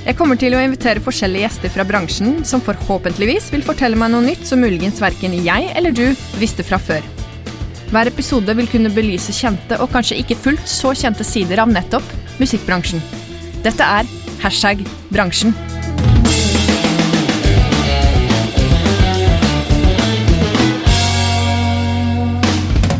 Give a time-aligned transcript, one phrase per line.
[0.00, 4.24] Jeg kommer til å invitere forskjellige gjester fra bransjen som forhåpentligvis vil fortelle meg noe
[4.24, 6.06] nytt som muligens verken jeg eller du
[6.40, 7.04] visste fra før.
[7.92, 12.06] Hver episode vil kunne belyse kjente og kanskje ikke fullt så kjente sider av nettopp
[12.40, 13.02] musikkbransjen.
[13.60, 14.08] Dette er
[14.40, 14.80] hashtag
[15.12, 15.52] bransjen.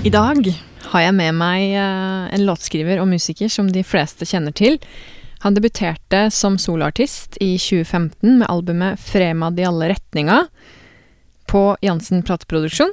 [0.05, 0.53] I dag
[0.91, 4.77] har jeg med meg eh, en låtskriver og musiker som de fleste kjenner til.
[5.41, 10.47] Han debuterte som soloartist i 2015 med albumet 'Fremad i alle retninga'
[11.47, 12.93] på Jansen plateproduksjon.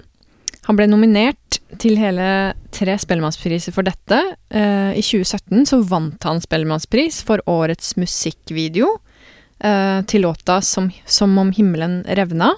[0.67, 4.19] Han ble nominert til hele tre Spellemannspriser for dette.
[4.49, 8.89] Eh, I 2017 så vant han Spellemannspris for årets musikkvideo
[9.59, 12.55] eh, til låta som, 'Som om himmelen revna'.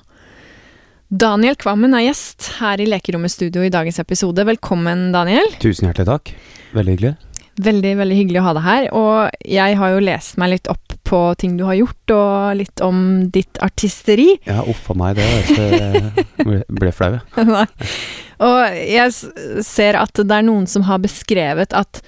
[1.09, 4.45] Daniel Kvammen er gjest her i Lekerommet studio i dagens episode.
[4.45, 5.49] Velkommen, Daniel.
[5.59, 6.35] Tusen hjertelig takk.
[6.73, 7.28] Veldig hyggelig.
[7.59, 8.85] Veldig, veldig hyggelig å ha deg her.
[8.95, 12.83] Og jeg har jo lest meg litt opp på ting du har gjort, og litt
[12.85, 13.01] om
[13.33, 14.29] ditt artisteri.
[14.47, 17.17] Ja, uff a meg, det jeg ble, flau.
[17.35, 17.67] jeg.
[18.39, 21.99] Og jeg ser at det er noen som har beskrevet at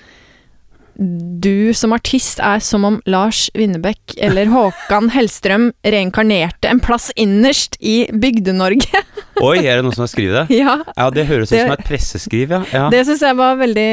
[0.95, 7.77] du som artist er som om Lars Winnebekk eller Håkan Hellstrøm reinkarnerte en plass innerst
[7.79, 9.03] i Bygde-Norge.
[9.41, 10.59] Oi, er det noen som har skrevet det?
[10.61, 12.61] ja, Ja, det høres ut som et presseskriv, ja.
[12.71, 13.91] Ja, det syns jeg var veldig,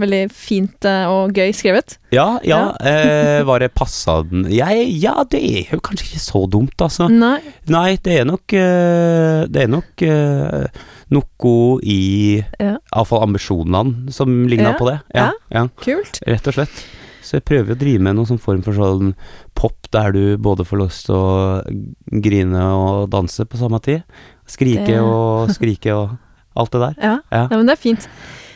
[0.00, 1.98] veldig fint eh, og gøy skrevet.
[2.14, 2.28] ja.
[2.46, 6.74] ja eh, var det passa den jeg, Ja, det er jo kanskje ikke så dumt,
[6.80, 7.10] altså.
[7.12, 7.38] Nei.
[7.70, 12.76] Nei, det er nok eh, Det er nok eh, noe i Ja.
[12.94, 15.00] Iallfall ambisjonene som ligna Ja, på det.
[15.14, 15.68] Ja, ja.
[15.82, 16.20] Kult.
[16.26, 16.82] Rett og slett.
[17.22, 19.14] Så jeg prøver å drive med noen sånn form for sånn
[19.54, 21.62] pop der du både får lyst til å
[22.22, 24.02] grine og danse på samme tid.
[24.48, 26.16] Skrike Det- og skrike og
[26.56, 26.94] alt det der.
[27.30, 27.46] Ja.
[27.50, 28.08] Nei, men det er fint.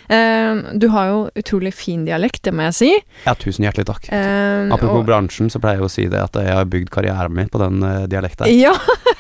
[0.09, 2.91] Eh, du har jo utrolig fin dialekt, det må jeg si.
[3.25, 4.09] Ja, tusen hjertelig takk.
[4.13, 7.33] Eh, Apropos og- bransjen, så pleier jeg å si det at jeg har bygd karrieren
[7.35, 8.49] min på den uh, dialekta.
[8.53, 8.75] Ja,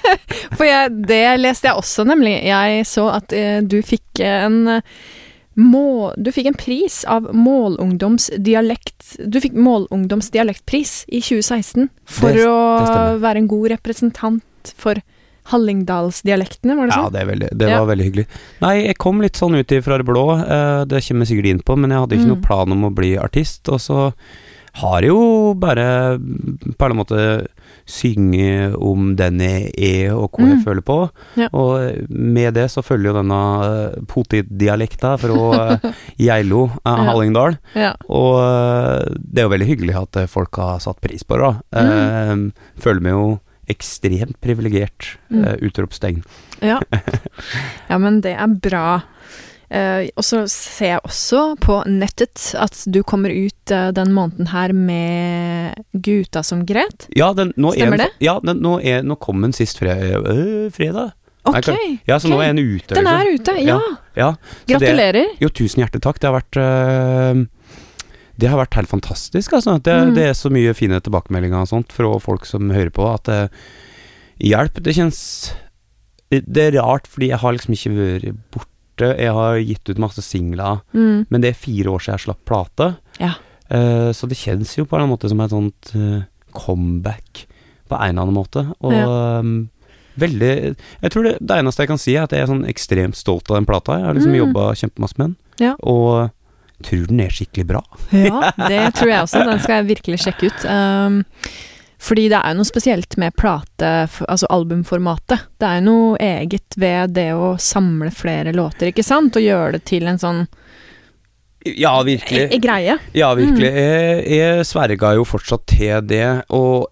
[0.59, 2.37] for jeg, det leste jeg også, nemlig.
[2.45, 4.83] Jeg så at uh, du fikk en eh,
[5.55, 13.19] må, Du fikk en pris av Målungdomsdialekt Du fikk Målungdomsdialektpris i 2016 for Det- å
[13.23, 14.43] være en god representant
[14.77, 14.99] for
[15.53, 17.13] Hallingdalsdialektene, var det Ja, sånn?
[17.13, 17.79] det, er veldig, det Ja.
[17.85, 18.27] var veldig hyggelig.
[18.63, 21.61] Nei, jeg kom litt sånn ut fra det blå, eh, det kommer jeg sikkert inn
[21.63, 22.35] på, men jeg hadde ikke Mm.
[22.35, 24.13] noen plan om å bli artist, og så
[24.77, 27.47] har jeg jo bare på en måte
[27.87, 30.65] synge om den jeg er og hva jeg Mm.
[30.65, 31.49] føler på, Ja.
[31.53, 37.13] og med det så følger jo denne eh, potetdialekta fra eh, Geilo, eh, Ja.
[37.13, 37.95] Hallingdal, Ja.
[38.09, 41.57] og eh, det er jo veldig hyggelig at eh, folk har satt pris på det,
[41.73, 41.83] da.
[41.83, 42.47] Mm.
[42.49, 45.45] Eh, Føler meg jo ekstremt privilegert, Mm.
[45.45, 46.23] Uh, utropstegn.
[46.63, 46.81] Ja.
[47.91, 49.01] ja, men det er bra.
[49.75, 54.51] Uh, og så ser jeg også på nettet at du kommer ut uh, den måneden
[54.53, 57.09] her med Guta som gret.
[57.17, 58.09] Ja, Stemmer er den, det?
[58.23, 61.15] Ja, den, nå, er, nå kom den sist fre, øh, fredag.
[61.45, 62.95] Ok, Nei, Ja, så nå er den ute.
[62.95, 63.19] den liksom.
[63.19, 63.81] er ute, ja.
[64.17, 64.31] Ja,
[64.65, 65.35] det- Gratulerer.
[65.43, 66.21] jo, tusen hjertelig takk.
[66.23, 66.61] Det har vært
[68.39, 69.77] Det har vært helt fantastisk, altså.
[69.83, 70.15] Det, Mm.
[70.15, 73.51] det er så mye fine tilbakemeldinger og sånt fra folk som hører på, at det
[74.41, 74.83] hjelp.
[74.83, 75.53] Det kjennes
[76.31, 79.19] Det er rart, fordi jeg har liksom ikke vært borte.
[79.21, 81.27] Jeg har gitt ut masse singler, Mm.
[81.31, 82.97] men det er fire år siden jeg slapp plate.
[83.21, 83.35] Ja.
[83.71, 87.47] Uh, så det kjennes jo på en måte som et sånt uh, comeback
[87.89, 88.65] på en eller annen måte.
[88.83, 89.39] Og Ja.
[89.39, 89.71] um,
[90.19, 93.15] veldig Jeg tror det, det eneste jeg kan si, er at jeg er sånn ekstremt
[93.17, 93.99] stolt av den plata.
[93.99, 94.53] Jeg har liksom Mm.
[94.53, 95.75] jobba kjempemasse med den, Ja.
[95.83, 96.31] og
[96.87, 97.85] tror den er skikkelig bra.
[98.13, 99.45] Ja, det tror jeg også.
[99.49, 100.67] Den skal jeg virkelig sjekke ut.
[100.69, 101.23] Um,
[102.05, 103.91] fordi det er jo noe spesielt med plate,
[104.29, 105.47] altså albumformatet.
[105.57, 109.37] Det er jo noe eget ved det å samle flere låter, ikke sant?
[109.39, 110.43] Og gjøre det til en sånn
[111.65, 112.51] Ja, virkelig.
[112.53, 112.99] e greie.
[113.17, 113.71] Ja, virkelig.
[113.73, 113.79] Mm.
[113.81, 116.91] Jeg, jeg sverga jo fortsatt til det, og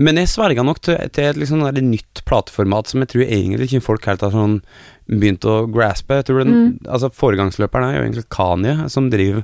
[0.00, 3.66] Men jeg sverga nok til, til et liksom der nytt plateformat som jeg tror egentlig
[3.68, 4.62] ikke folk helt har sånn
[5.10, 6.20] begynt å graspe.
[6.20, 6.78] Jeg tror den, Mm.
[6.86, 9.42] altså Foregangsløperen er jo egentlig Kanye, som driver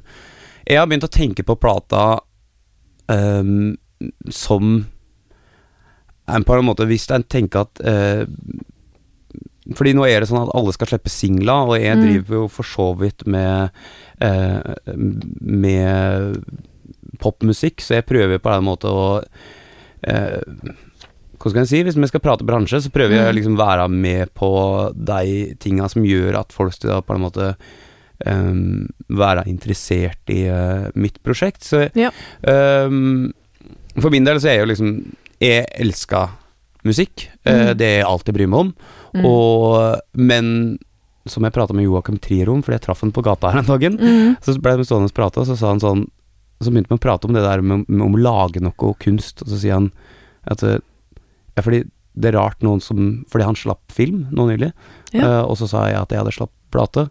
[0.67, 2.21] Jeg har begynt å tenke på plata
[3.09, 3.77] um,
[4.31, 4.87] som
[6.29, 8.27] en på en måte Hvis jeg tenker at uh,
[9.75, 12.03] Fordi nå er det sånn at alle skal slippe singler, og jeg Mm.
[12.07, 13.71] driver jo for så vidt med
[14.21, 14.75] eh,
[15.41, 16.45] Med
[17.19, 19.23] popmusikk, så jeg prøver på en måte å
[20.07, 20.41] eh,
[21.39, 21.83] Hva skal jeg si?
[21.87, 24.49] Hvis vi skal prate bransje, så prøver jeg å liksom være med på
[24.97, 27.51] de tinga som gjør at folk skal på en måte
[28.27, 31.63] um, være interessert i uh, mitt prosjekt.
[31.67, 32.11] Så Ja.
[32.87, 33.33] um,
[34.01, 34.91] for min del så er jeg jo liksom
[35.41, 36.31] Jeg elsker
[36.87, 37.27] musikk.
[37.45, 37.53] Mm.
[37.53, 38.75] Uh, det er alt jeg bryr meg om.
[39.17, 39.25] Mm.
[39.29, 40.79] Og, men
[41.27, 43.67] som jeg prata med Joakim Trier om, fordi jeg traff han på gata her en
[43.69, 44.37] dagen, Mm.
[44.41, 46.07] så ble vi stående og prate, og så sa han sånn
[46.63, 49.43] Så begynte vi å prate om det der med, med om å lage noe kunst,
[49.43, 49.91] og så sier han
[50.49, 50.79] at eh,
[51.57, 51.85] Ja, fordi
[52.17, 54.73] det er rart noen som Fordi han slapp film nå nylig,
[55.13, 55.25] Ja.
[55.25, 57.07] eh, og så sa jeg at jeg hadde slapp plate,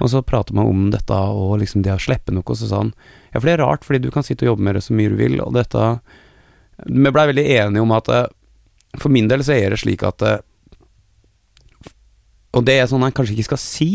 [0.00, 2.82] og så pratet man om dette og liksom det å slippe noe, og så sa
[2.82, 2.92] han
[3.32, 5.08] Ja, for det er rart, fordi du kan sitte og jobbe med det så mye
[5.10, 6.00] du vil, og dette
[6.86, 8.26] Vi blei veldig enige om at eh,
[8.98, 10.38] for min del så er det slik at eh,
[12.56, 13.90] Og det er sånn han kanskje ikke skal si,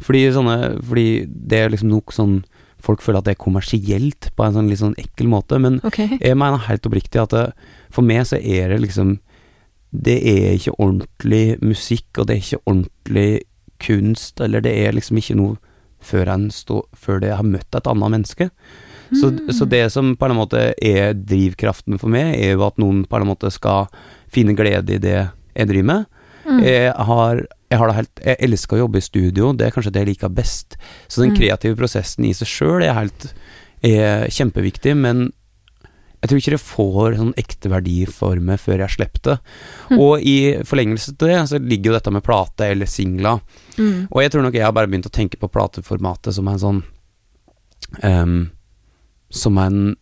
[0.00, 0.56] fordi, sånne,
[0.86, 2.38] fordi det er liksom nok sånn
[2.82, 6.18] Folk føler at det er kommersielt på en sånn litt sånn ekkel måte, men okay.
[6.20, 7.46] jeg mener helt oppriktig at det,
[7.92, 9.18] for meg så er det liksom
[9.90, 13.40] Det er ikke ordentlig musikk, og det er ikke ordentlig
[13.82, 15.56] kunst, eller det er liksom ikke noe
[16.00, 18.50] før, en stå, før det har møtt et annet menneske.
[19.10, 19.52] Så, Mm.
[19.52, 23.18] så det som på en måte er drivkraften for meg, er jo at noen på
[23.18, 23.88] en måte skal
[24.30, 26.06] finne glede i det jeg driver med.
[26.50, 26.60] Mm.
[26.66, 29.92] Jeg har jeg har det helt Jeg elsker å jobbe i studio, det er kanskje
[29.94, 30.76] det jeg liker best.
[31.08, 31.36] Så den Mm.
[31.38, 33.32] kreative prosessen i seg sjøl er helt
[33.82, 35.32] er kjempeviktig, men
[36.20, 39.36] jeg tror ikke det får sånn ekte verdi for meg før jeg slipper det.
[39.90, 39.98] Mm.
[40.04, 40.34] Og i
[40.68, 43.40] forlengelse til det, så ligger jo dette med plate eller singler.
[43.78, 44.08] Mm.
[44.10, 46.82] Og jeg tror nok jeg har bare begynt å tenke på plateformatet som en sånn
[48.02, 48.50] um,
[49.30, 49.96] Som en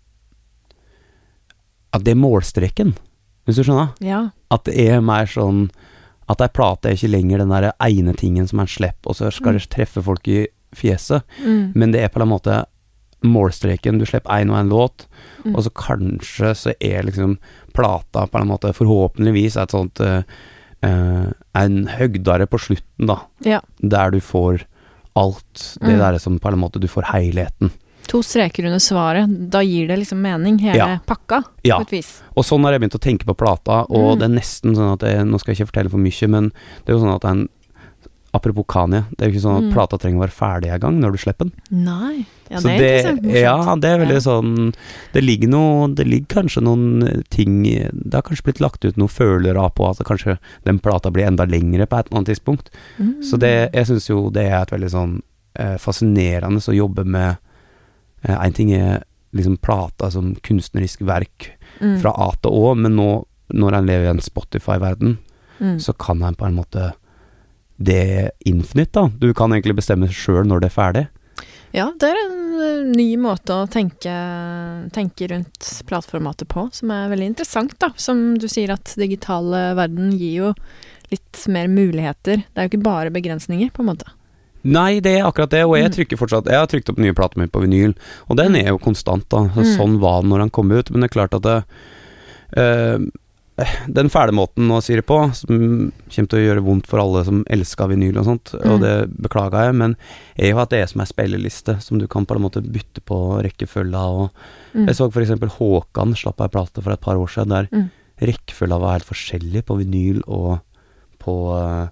[1.93, 2.95] At det er målstreken,
[3.47, 3.95] hvis du skjønner?
[4.05, 4.31] Ja.
[4.51, 5.71] At det er mer sånn
[6.29, 9.31] At ei plate er ikke lenger den der ene tingen som en slipper, og så
[9.33, 10.47] skal det treffe folk i
[10.77, 11.73] fjeset, Mm.
[11.75, 12.65] men det er på en måte
[13.25, 13.99] målstreken.
[13.99, 15.07] Du slipper én og én låt,
[15.45, 15.55] Mm.
[15.57, 17.39] og så kanskje så er liksom
[17.75, 20.23] plata på en måte forhåpentligvis et sånt uh,
[21.55, 23.61] En høgdare på slutten, da, Ja.
[23.81, 24.63] der du får
[25.17, 25.99] alt det Mm.
[25.99, 27.73] der som på en måte du får helheten.
[28.09, 29.29] To streker under svaret.
[29.51, 30.99] Da gir det liksom mening, hele Ja.
[31.07, 31.77] pakka, Ja.
[31.79, 32.23] på et vis.
[32.37, 34.19] Og sånn har jeg begynt å tenke på plata, og Mm.
[34.19, 36.49] det er nesten sånn at jeg, Nå skal jeg ikke fortelle for mye, men
[36.85, 37.49] det er jo sånn at en
[38.35, 39.73] Apropos Kanye, det er jo ikke sånn at Mm.
[39.73, 41.53] plata trenger å være ferdig en gang når du slipper den.
[41.71, 42.27] Nei.
[42.51, 43.41] Ja, Så det er.
[43.41, 44.21] Ja, det er veldig Ja.
[44.21, 44.75] sånn
[45.15, 49.09] Det ligger noe Det ligger kanskje noen ting Det har kanskje blitt lagt ut noen
[49.09, 52.67] følere på at kanskje den plata blir enda lengre på et eller annet tidspunkt.
[53.01, 53.23] Mm.
[53.23, 55.23] Så det Jeg syns jo det er et veldig sånn
[55.57, 57.39] eh, fascinerende å jobbe med
[58.25, 59.05] Én ting er
[59.37, 62.01] liksom plata som kunstnerisk verk Mm.
[62.03, 63.25] fra A til Å, men nå
[63.55, 65.19] når en lever i en Spotify-verden,
[65.61, 65.77] Mm.
[65.79, 66.93] så kan en på en måte
[67.81, 69.09] Det infinite, da.
[69.09, 71.09] Du kan egentlig bestemme sjøl når det er ferdig.
[71.73, 74.11] Ja, det er en eh, ny måte å tenke,
[74.91, 77.93] tenke rundt plateformatet på, som er veldig interessant, da.
[77.95, 80.55] Som du sier at digitale verden gir jo
[81.13, 82.43] litt mer muligheter.
[82.43, 84.11] Det er jo ikke bare begrensninger, på en måte.
[84.69, 85.95] Nei, det er akkurat det, og jeg Mm.
[85.97, 87.95] trykker fortsatt Jeg har trykt opp nye plater mi på vinyl,
[88.29, 89.47] og den er jo konstant, da.
[89.49, 89.65] Mm.
[89.77, 91.65] Sånn var den når den kom ut, men det er klart at det
[92.57, 92.99] eh,
[93.91, 97.25] Den fæle måten å si det på, som kommer til å gjøre vondt for alle
[97.27, 98.81] som elsker vinyl og sånt, og Mm.
[98.85, 99.97] det beklager jeg, men
[100.39, 103.01] er jo at det er som ei spilleliste, som du kan på en måte bytte
[103.05, 104.31] på rekkefølga og
[104.77, 104.87] Mm.
[104.87, 107.91] Jeg så for eksempel Håkan slapp ei plate for et par år siden der Mm.
[108.21, 110.61] rekkefølga var helt forskjellig på vinyl og
[111.19, 111.89] på, eh,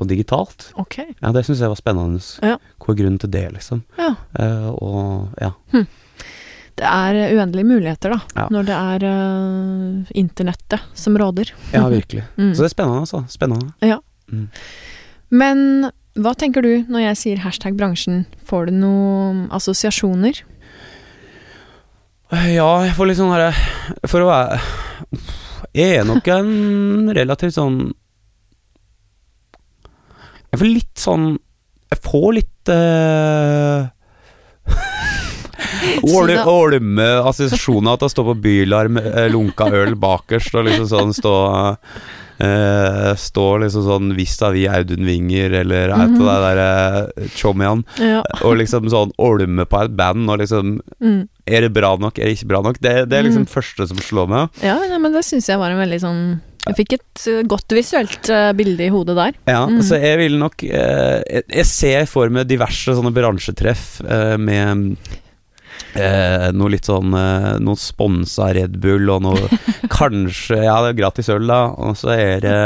[0.00, 0.70] på digitalt.
[0.80, 1.02] Ok.
[1.20, 2.22] Ja, det syns jeg var spennende.
[2.40, 2.56] Ja.
[2.80, 3.82] Hva er grunnen til det, liksom?
[4.00, 4.14] Ja.
[4.32, 5.52] Uh, og ja.
[6.80, 8.20] Det er eh, uendelige muligheter, da.
[8.38, 8.46] Ja.
[8.54, 11.52] Når det er uh, internettet som råder.
[11.74, 12.24] ja, virkelig.
[12.40, 12.54] Mm.
[12.54, 13.24] Så det er spennende, altså.
[13.28, 13.98] Spennende.
[15.28, 18.24] Men hva tenker du når jeg sier hashtag bransjen?
[18.48, 20.40] Får du noen assosiasjoner?
[22.50, 23.48] Ja, jeg får litt sånn herre
[24.06, 24.60] For å være
[25.74, 27.88] Jeg er nok en relativt sånn
[30.50, 31.26] Jeg får litt sånn
[31.90, 33.88] Jeg får litt uh,
[36.50, 41.14] Olme assosiasjoner til å stå på bylarm, med eh, lunka øl bakerst og liksom sånn
[41.16, 41.36] stå
[42.40, 48.22] Uh, Stå liksom sånn vis-à-vis Audun Winger eller et av de der uh, chommian, Ja.
[48.40, 51.28] og liksom sånn olme på et band og liksom Mm.
[51.44, 52.80] er det bra nok, er det ikke bra nok?
[52.80, 53.52] Det, det er liksom Mm.
[53.52, 54.48] første som slår meg.
[54.64, 57.72] Ja, ja men det syns jeg var en veldig sånn Jeg fikk et eh, godt
[57.72, 59.38] visuelt eh, bilde i hodet der.
[59.48, 59.80] Ja, Mm.
[59.86, 64.96] så jeg vil nok eh, jeg, jeg ser for meg diverse sånne bransjetreff eh, med
[65.96, 69.48] eh, noe litt sånn eh, Noe sponsa Red Bull og noe
[70.00, 71.62] Kanskje Ja, det er gratis øl, da.
[71.80, 72.58] Og så er det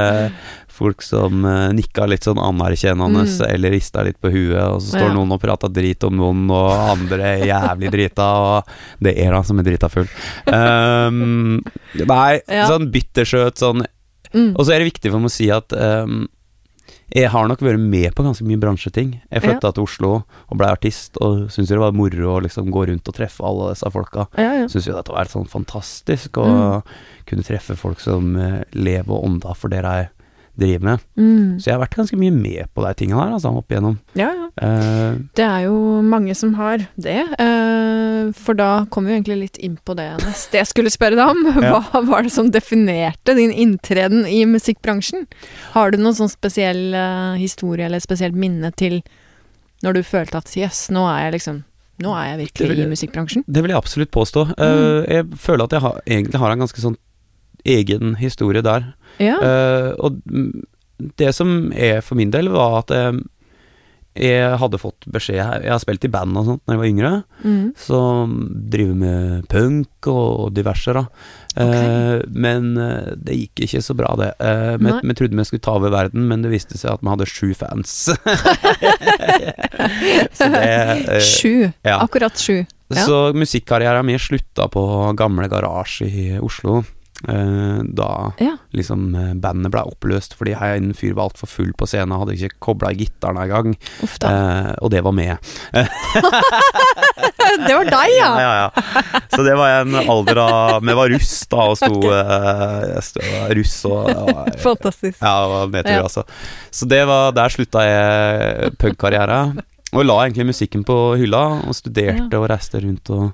[0.74, 3.54] Folk som uh, nikka litt sånn anerkjennende Mm.
[3.54, 5.14] eller rista litt på huet, og så står Ja.
[5.14, 8.64] noen og prater drit om noen, og andre er jævlig drita, og
[9.00, 10.08] det er han som er drita full.
[10.50, 11.62] Um,
[11.94, 12.66] nei, Ja.
[12.68, 13.84] sånn bittersøt sånn
[14.34, 14.56] Mm.
[14.58, 16.26] Og så er det viktig for meg å si at um,
[17.14, 19.20] jeg har nok vært med på ganske mye bransjeting.
[19.30, 22.88] Jeg flytta til Oslo og ble artist, og syntes det var moro å liksom gå
[22.88, 24.26] rundt og treffe alle disse folka.
[24.36, 24.66] Ja, ja.
[24.66, 26.82] Syns jo dette var helt sånn fantastisk å Mm.
[27.26, 30.08] kunne treffe folk som eh, lever og ånder for det de
[30.60, 31.02] driver med.
[31.18, 31.58] Mm.
[31.58, 33.96] Så jeg har vært ganske mye med på de tingene her, altså, opp igjennom.
[34.18, 34.48] ja, ja.
[34.54, 35.74] Uh, Det er jo
[36.06, 37.16] mange som har det.
[37.40, 41.32] Uh, For da kommer vi egentlig litt inn på det neste jeg skulle spørre deg
[41.32, 41.42] om.
[41.64, 41.80] Ja.
[41.90, 45.26] Hva var det som definerte din inntreden i musikkbransjen?
[45.74, 49.00] Har du noen sånn spesiell uh, historie eller spesielt minne til
[49.84, 51.62] når du følte at jøss, nå er jeg liksom
[52.04, 53.44] Nå er jeg virkelig vil i musikkbransjen?
[53.46, 54.42] det vil jeg absolutt påstå.
[54.58, 55.04] Mm.
[55.14, 56.96] jeg føler at jeg har, egentlig har en ganske sånn
[57.64, 58.90] egen historie der.
[59.22, 59.36] Ja.
[59.40, 60.18] Uh, og
[61.18, 63.22] det som er for min del, var at jeg,
[64.14, 67.12] jeg hadde fått beskjed Jeg har spilt i band og sånt da jeg var yngre,
[67.44, 67.72] Mm.
[67.76, 68.36] som
[68.72, 71.02] driver med punk og diverse, da.
[71.60, 74.30] Eh, men eh, det gikk ikke så bra, det.
[74.40, 77.10] Eh, vi, uh, trodde vi skulle ta over verden, men det viste seg at vi
[77.12, 77.92] hadde sju fans.
[80.38, 81.70] så det eh, Sju.
[81.82, 81.98] ja.
[82.00, 82.64] Akkurat sju.
[82.88, 82.96] Ja.
[83.04, 84.82] Så musikkarrieren min slutta på
[85.18, 86.82] gamle garasje i Oslo.
[87.28, 88.56] Eh, da Ja.
[88.76, 92.34] liksom eh, bandet ble oppløst fordi jeg en fyr var altfor full på scenen, hadde
[92.36, 95.36] ikke kobla gitaren engang, eh, og det var med.
[97.66, 98.30] det var deg, ja!
[98.40, 98.68] ja, ja.
[99.34, 103.24] Så det var en alder av Vi var russ da, og sto, eh, jeg sto
[103.58, 104.10] russ og
[104.64, 105.18] Fantastisk.
[105.20, 106.24] ja, nedtur, altså.
[106.74, 109.40] Så det var, der slutta jeg punkkarriere.
[109.94, 113.30] Og la egentlig musikken på hylla, og studerte og reiste rundt og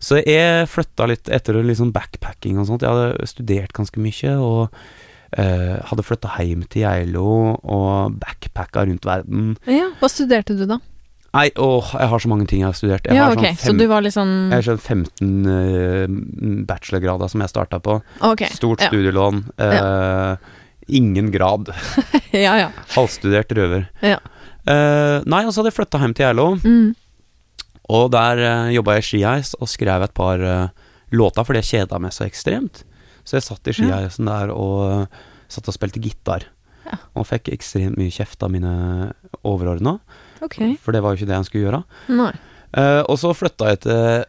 [0.00, 2.84] Så jeg flytta litt etter liksom backpacking og sånt.
[2.86, 4.70] Jeg hadde studert ganske mye, og
[5.36, 7.26] eh, hadde flytta hjem til Geilo
[7.60, 9.52] og backpacka rundt verden.
[9.68, 10.80] Ja, Hva studerte du, da?
[11.30, 13.04] Nei, åh, jeg har så mange ting jeg har studert.
[13.06, 17.30] Jeg ja, har ok, sånn Så du var sånn jeg har sånn 15 uh, bachelorgrader
[17.30, 18.00] som jeg starta på.
[18.26, 18.48] Ok.
[18.50, 18.88] Stort ja.
[18.90, 19.44] studielån.
[19.62, 20.56] eh,
[20.90, 21.70] Ingen grad.
[22.34, 22.72] ja, ja.
[22.96, 23.86] Halvstudert røver.
[24.02, 24.18] Ja.
[24.66, 26.90] Uh, nei, og så hadde jeg flytta hjem til Geilo, Mm.
[27.90, 31.70] Og der uh, jobba jeg i skiheis og skrev et par uh, låter fordi jeg
[31.72, 32.84] kjeda meg så ekstremt.
[33.26, 35.20] Så jeg satt i skiheisen der og uh,
[35.50, 36.46] satt og spilte gitar.
[36.86, 37.00] Ja.
[37.18, 38.72] Og fikk ekstremt mye kjeft av mine
[39.46, 39.98] overordna,
[40.42, 40.74] okay.
[40.80, 41.82] for det var jo ikke det jeg skulle gjøre.
[42.70, 44.24] Eh, og så flytta jeg til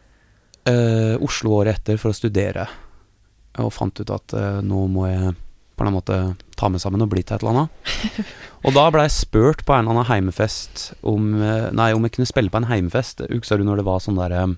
[0.68, 2.66] uh, Oslo året etter for å studere,
[3.62, 5.34] og fant ut at eh, nå må jeg
[5.76, 6.18] på en måte
[6.62, 7.94] ta meg sammen og bli til et eller annet.
[8.66, 12.16] og da ble jeg spurt på en eller annen heimefest om eh, Nei, om jeg
[12.16, 13.24] kunne spille på en heimefest.
[13.32, 14.54] Husker du når det var sånn der eh,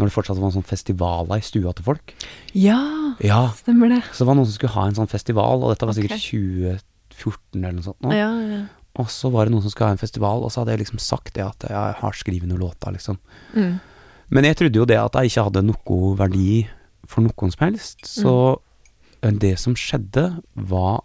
[0.00, 2.16] Når det fortsatt var sånn festivaler i stua til folk?
[2.56, 2.80] Ja,
[3.24, 3.48] Ja.
[3.58, 4.02] stemmer det.
[4.12, 6.80] Så det var noen som skulle ha en sånn festival, og dette var sikkert okay.
[7.18, 8.02] 2014 eller noe sånt.
[8.04, 8.16] nå.
[8.16, 8.64] Ja, ja.
[8.98, 11.02] Og så var det noen som skulle ha en festival, og så hadde jeg liksom
[11.02, 13.18] sagt det at jeg har skrevet noen låter, liksom.
[13.54, 13.76] Mm.
[14.34, 16.64] Men jeg trodde jo det at jeg ikke hadde noe verdi
[17.08, 18.02] for noen som helst.
[18.08, 18.32] Så
[19.22, 19.38] mm.
[19.44, 21.04] det som skjedde, var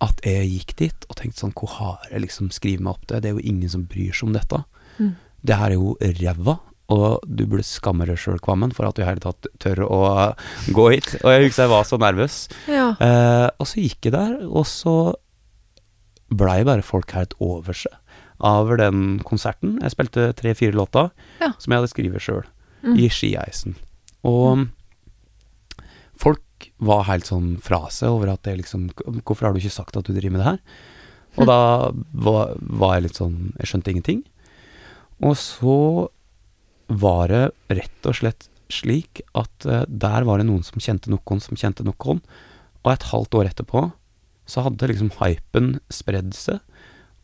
[0.00, 3.20] at jeg gikk dit og tenkte sånn Hvor har jeg liksom skrevet meg opp til?
[3.20, 4.60] Det er jo ingen som bryr seg om dette.
[4.98, 5.14] Mm.
[5.42, 6.58] Det her er jo ræva.
[6.88, 9.98] Og du burde skamme deg sjøl, Kvammen, for at du i hele tatt tør å
[10.72, 11.10] gå hit.
[11.20, 12.36] Og jeg husker jeg var så nervøs.
[12.66, 12.94] ja.
[12.96, 14.94] Eh, og så gikk jeg der, og så
[16.32, 17.92] blei bare folk helt over seg
[18.40, 19.76] av den konserten.
[19.82, 21.52] Jeg spilte tre-fire låter Ja.
[21.58, 22.44] som jeg hadde skrevet sjøl,
[22.84, 22.96] Mm.
[22.96, 23.74] i skieisen.
[24.24, 24.68] Og
[26.16, 26.40] folk
[26.78, 28.88] var helt sånn fra seg over at det liksom
[29.24, 30.60] Hvorfor har du ikke sagt at du driver med det her?
[31.38, 31.56] Og da
[32.26, 34.20] var, var jeg litt sånn Jeg skjønte ingenting.
[35.22, 35.74] Og så
[36.88, 37.42] var det
[37.80, 41.84] rett og slett slik at uh, der var det noen som kjente noen som kjente
[41.84, 42.20] noen,
[42.84, 43.82] og et halvt år etterpå
[44.48, 46.60] så hadde liksom hypen spredd seg,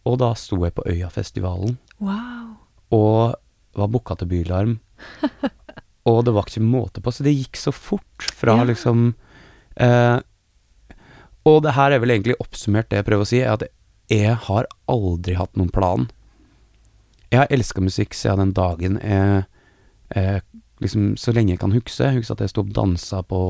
[0.05, 2.57] og da sto jeg på Øyafestivalen Wow.
[2.93, 3.37] og
[3.79, 4.75] var booka til Bylarm.
[6.11, 8.67] og det var ikke måte på, så det gikk så fort fra Ja.
[8.69, 9.15] liksom
[9.77, 10.21] eh,
[11.47, 13.65] Og det her er vel egentlig oppsummert det jeg prøver å si, er at
[14.09, 16.07] jeg har aldri hatt noen plan.
[17.33, 19.45] Jeg har elska musikk siden den dagen jeg
[20.17, 20.41] eh,
[20.81, 22.05] liksom Så lenge jeg kan huske.
[22.05, 23.41] Jeg husker at jeg sto og dansa på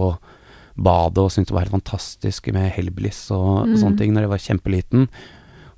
[0.76, 3.76] badet og syntes det var helt fantastisk med Hellbliss og, Mm.
[3.78, 5.08] sånne ting når jeg var kjempeliten.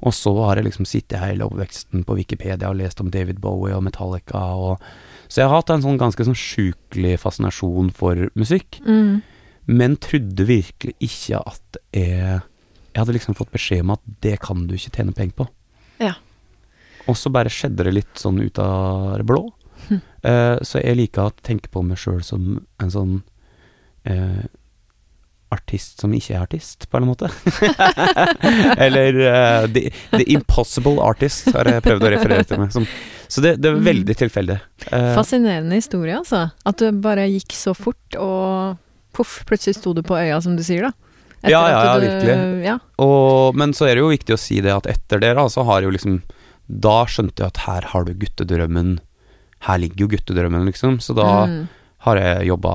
[0.03, 3.75] Og så har jeg liksom sittet hele oppveksten på Wikipedia og lest om David Bowie
[3.77, 4.81] og Metallica og
[5.29, 9.23] Så jeg har hatt en sånn ganske sånn sjukelig fascinasjon for musikk, Mm.
[9.67, 12.41] Men trodde virkelig ikke at jeg
[12.97, 15.45] Jeg hadde liksom fått beskjed om at det kan du ikke tjene penger på.
[16.01, 16.15] Ja.
[17.07, 19.43] Og så bare skjedde det litt sånn ut av det blå.
[19.91, 19.99] Hm.
[20.25, 23.19] Uh, så jeg liker å tenke på meg sjøl som en sånn
[24.09, 24.47] uh,
[25.53, 27.29] artist som ikke er artist, på en måte.
[28.87, 32.89] Eller uh, the, the, Impossible Artist, har jeg prøvd å referere til meg som.
[33.29, 33.85] Så det, det er Mm.
[33.87, 34.57] veldig tilfeldig.
[34.89, 36.47] Uh, Fascinerende historie, altså.
[36.65, 38.81] At du bare gikk så fort, og
[39.17, 40.93] poff, plutselig sto du på øya, som du sier, da.
[41.43, 42.65] Etter Ja, ja, ja, du- virkelig.
[42.65, 42.79] Ja.
[43.05, 45.65] og, men så er det jo viktig å si det at etter det, da, så
[45.69, 46.21] har jo liksom
[46.67, 48.97] Da skjønte jeg at her har du guttedrømmen.
[49.69, 50.97] Her ligger jo guttedrømmen, liksom.
[50.99, 51.69] Så da Mm.
[52.03, 52.73] har jeg jobba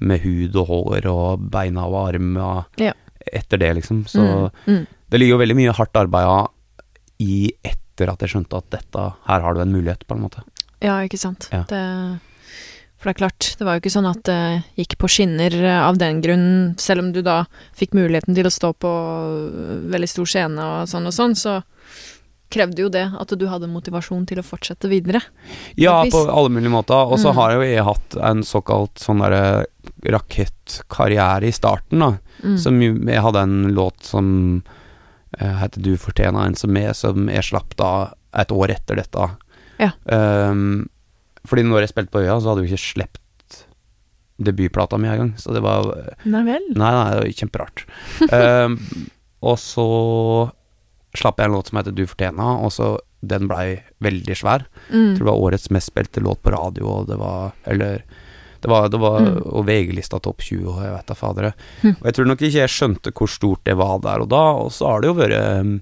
[0.00, 2.94] med hud og hår og beina og armer Ja.
[3.30, 4.06] etter det, liksom.
[4.08, 4.50] Så mm.
[4.66, 4.86] Mm.
[5.10, 6.48] det ligger jo veldig mye hardt arbeid
[7.20, 10.40] i etter at jeg skjønte at dette Her har du en mulighet, på en måte.
[10.80, 11.50] Ja, ikke sant.
[11.52, 11.64] Ja.
[11.68, 11.82] Det,
[13.02, 14.40] for det er klart, det var jo ikke sånn at det
[14.78, 16.44] gikk på skinner eh, av den grunn,
[16.78, 17.40] selv om du da
[17.74, 21.56] fikk muligheten til å stå på øh, veldig stor scene og sånn og sånn, så
[22.52, 25.22] krevde jo det at du hadde motivasjon til å fortsette videre.
[25.74, 27.08] Ja, På alle mulige måter.
[27.08, 27.34] Og så Mm.
[27.40, 29.64] har jo jeg hatt en såkalt sånn derre
[30.04, 32.18] rakettkarriere i starten, da.
[32.44, 32.58] Mm.
[32.58, 34.62] Som jeg hadde en låt som
[35.40, 39.30] uh, heter 'Du fortjener en som er', som jeg slapp da et år etter dette.
[39.78, 39.90] Ja.
[40.04, 40.88] Um,
[41.48, 43.18] fordi når jeg spilte på Øya, så hadde jeg ikke sluppet
[44.42, 45.86] debutplata mi engang, så det var
[46.24, 46.64] Nei vel.
[46.74, 47.84] Nei, nei, det var kjemperart.
[48.32, 48.76] um,
[49.50, 49.86] og så
[51.18, 54.66] slapp jeg en låt som heter 'Du fortjener', og så den blei veldig svær.
[54.90, 55.14] Mm.
[55.14, 58.02] Tror det var årets mest spilte låt på radio, og det var Eller
[58.62, 59.42] det var, det var Mm.
[59.42, 61.52] Og VG-lista topp 20, og jeg vet da fadere.
[61.82, 61.96] Mm.
[62.00, 64.70] Og jeg tror nok ikke jeg skjønte hvor stort det var der og da, og
[64.72, 65.80] så har det jo vært um,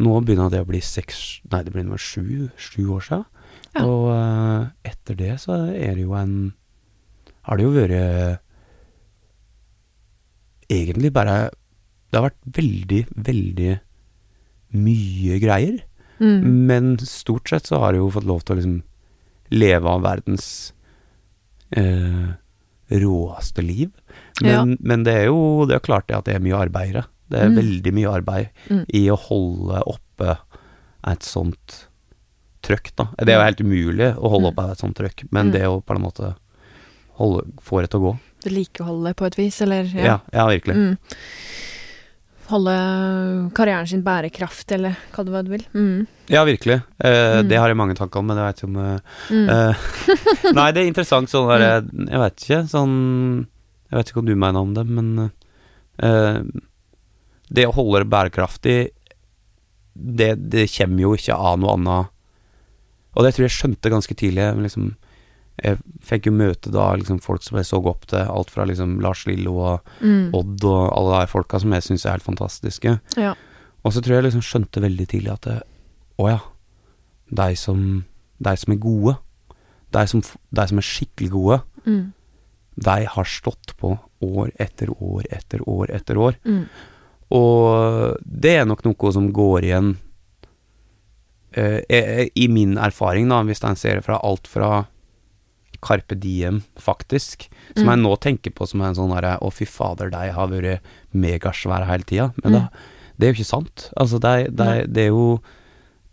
[0.00, 3.24] Nå begynner det å bli seks Nei, det blir nå sju, sju år siden.
[3.76, 3.84] Ja.
[3.86, 6.52] Og uh, etter det så er det jo en
[7.46, 8.40] Har det jo vært
[10.70, 11.36] Egentlig bare
[12.10, 13.70] Det har vært veldig, veldig
[14.70, 15.78] mye greier.
[16.22, 16.42] Mm.
[16.68, 18.76] Men stort sett så har jeg jo fått lov til å liksom
[19.50, 20.44] leve av verdens
[21.74, 22.28] eh,
[22.90, 23.90] råeste liv.
[24.42, 24.76] Men, Ja.
[24.80, 27.04] men det er jo Det er klart det at det er mye arbeid i det.
[27.30, 27.56] Det er Mm.
[27.56, 28.84] veldig mye arbeid Mm.
[28.94, 30.38] i å holde oppe
[31.06, 31.86] et sånt
[32.62, 33.08] trøkk, da.
[33.18, 34.52] Det er jo helt umulig å holde Mm.
[34.52, 35.52] oppe et sånt trøkk, men Mm.
[35.52, 36.34] det å på en måte
[37.18, 38.18] holde, få det til å gå.
[38.44, 40.74] Vedlikeholde på et vis, eller Ja, ja, virkelig.
[40.76, 40.98] Mm.
[42.50, 42.72] Holde
[43.54, 45.62] karrieren sin bærekraft, eller det hva du vil.
[45.72, 46.06] Mm.
[46.28, 46.82] Ja, virkelig.
[46.98, 47.48] Eh, Mm.
[47.48, 49.48] Det har jeg mange tanker om, men jeg vet ikke om eh, Mm.
[49.50, 53.46] Eh, Nei, det er interessant sånn der Jeg vet ikke, sånn
[53.90, 55.30] Jeg vet ikke hva du mener om det, men
[56.02, 56.42] eh,
[57.52, 58.90] Det å holde det bærekraftig
[59.96, 62.08] det, det kommer jo ikke av noe annet
[63.16, 64.44] Og det tror jeg skjønte ganske tidlig.
[64.62, 64.90] Liksom,
[65.64, 68.98] jeg fikk jo møte da liksom folk som jeg så opp til, alt fra liksom
[69.02, 70.30] Lars Lillo og Mm.
[70.34, 73.00] Odd og alle de folka som jeg syns er helt fantastiske.
[73.18, 73.34] Ja.
[73.84, 75.46] Og så tror jeg liksom skjønte veldig tidlig at
[76.20, 76.38] Å ja.
[77.32, 78.04] De som,
[78.38, 79.16] de som er gode,
[79.94, 82.12] de som, de som er skikkelig gode, Mm.
[82.76, 86.34] de har stått på år etter år etter år etter år.
[86.44, 86.66] Mm.
[87.32, 89.96] Og det er nok noe som går igjen
[91.56, 94.86] eh, eh, I min erfaring, da, hvis en ser det fra alt fra
[95.82, 97.90] Carpe Diem, faktisk, som Mm.
[97.94, 100.80] jeg nå tenker på som en sånn derre Å, fy fader, de har vært
[101.14, 102.32] megasvære hele tida.
[102.44, 102.58] Men Mm.
[102.60, 102.68] da,
[103.18, 103.90] det er jo ikke sant.
[103.96, 105.40] Altså, de, de, det er jo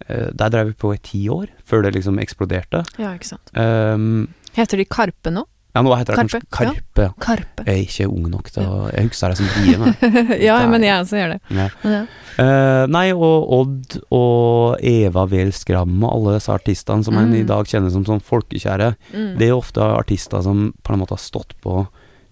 [0.07, 2.85] eh, De drev på i ti år, før det liksom eksploderte.
[2.97, 3.51] ja, ikke sant.
[3.55, 5.43] Um, Heter de Karpe nå?
[5.77, 7.11] Ja, nå heter det kanskje Karpe, ja.
[7.21, 7.63] Karpe.
[7.67, 10.41] Jeg er ikke ung nok til å Jeg husker det som jeg.
[10.47, 11.39] ja, men jeg også gjør det.
[11.53, 11.67] Ja.
[11.85, 11.99] Ja.
[12.37, 17.37] Uh, nei, og Odd og Eva Wehl Skram og alle disse artistene som en Mm.
[17.39, 19.37] i dag kjenner som sånn folkekjære, Mm.
[19.37, 21.87] det er jo ofte artister som på en måte har stått på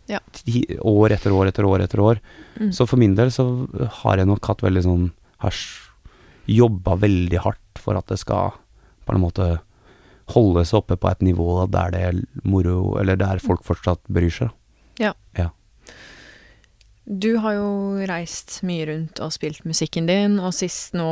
[0.08, 0.19] Ja.
[0.34, 2.19] ti, år etter år etter år etter år.
[2.60, 2.69] Mm.
[2.73, 3.67] Så for min del så
[4.03, 5.51] har jeg nok hatt veldig sånn Har
[6.47, 8.53] jobba veldig hardt for at det skal
[9.05, 9.60] på en måte
[10.33, 14.53] holdes oppe på et nivå der det er moro, eller der folk fortsatt bryr seg.
[15.01, 15.13] Ja
[17.05, 21.05] Du har jo reist mye rundt og spilt musikken din, og sist nå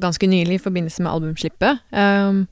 [0.00, 1.82] ganske nylig i forbindelse med albumslippet.
[1.92, 2.46] Um,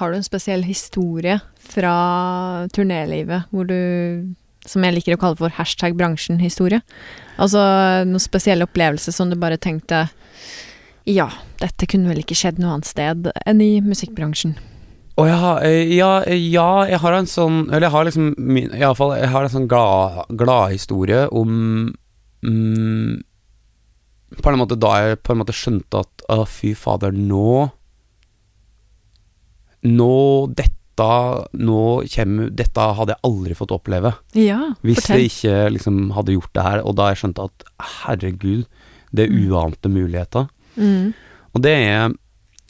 [0.00, 4.34] har du en spesiell historie fra turnélivet hvor du
[4.68, 6.82] som jeg liker å kalle for hashtag bransjen-historie.
[7.40, 7.60] Altså
[8.08, 10.08] noen spesiell opplevelse som du bare tenkte
[11.08, 11.30] Ja,
[11.62, 14.58] dette kunne vel ikke skjedd noe annet sted enn i musikkbransjen.
[15.18, 18.68] Å ja, eh, ja, eh, ja, jeg har en sånn Eller jeg har liksom min,
[18.70, 21.90] i alle fall, jeg har en sånn glad- gladhistorie om
[22.46, 23.22] mm,
[24.42, 27.70] På en måte da jeg på en måte skjønte at å, fy fader, nå
[29.88, 30.12] Nå
[30.54, 30.74] Dette
[31.58, 34.10] Nå kommer Dette hadde jeg aldri fått oppleve.
[34.34, 35.20] Ja, Hvis fortell.
[35.22, 37.68] jeg ikke liksom hadde gjort det her, og da jeg skjønte at
[38.02, 38.64] herregud,
[39.14, 39.52] det er Mm.
[39.52, 40.48] uante muligheter.
[40.76, 41.14] Mm.
[41.54, 42.10] Og det er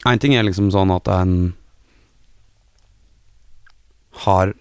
[0.07, 1.55] En ting er liksom sånn at en
[4.25, 4.55] har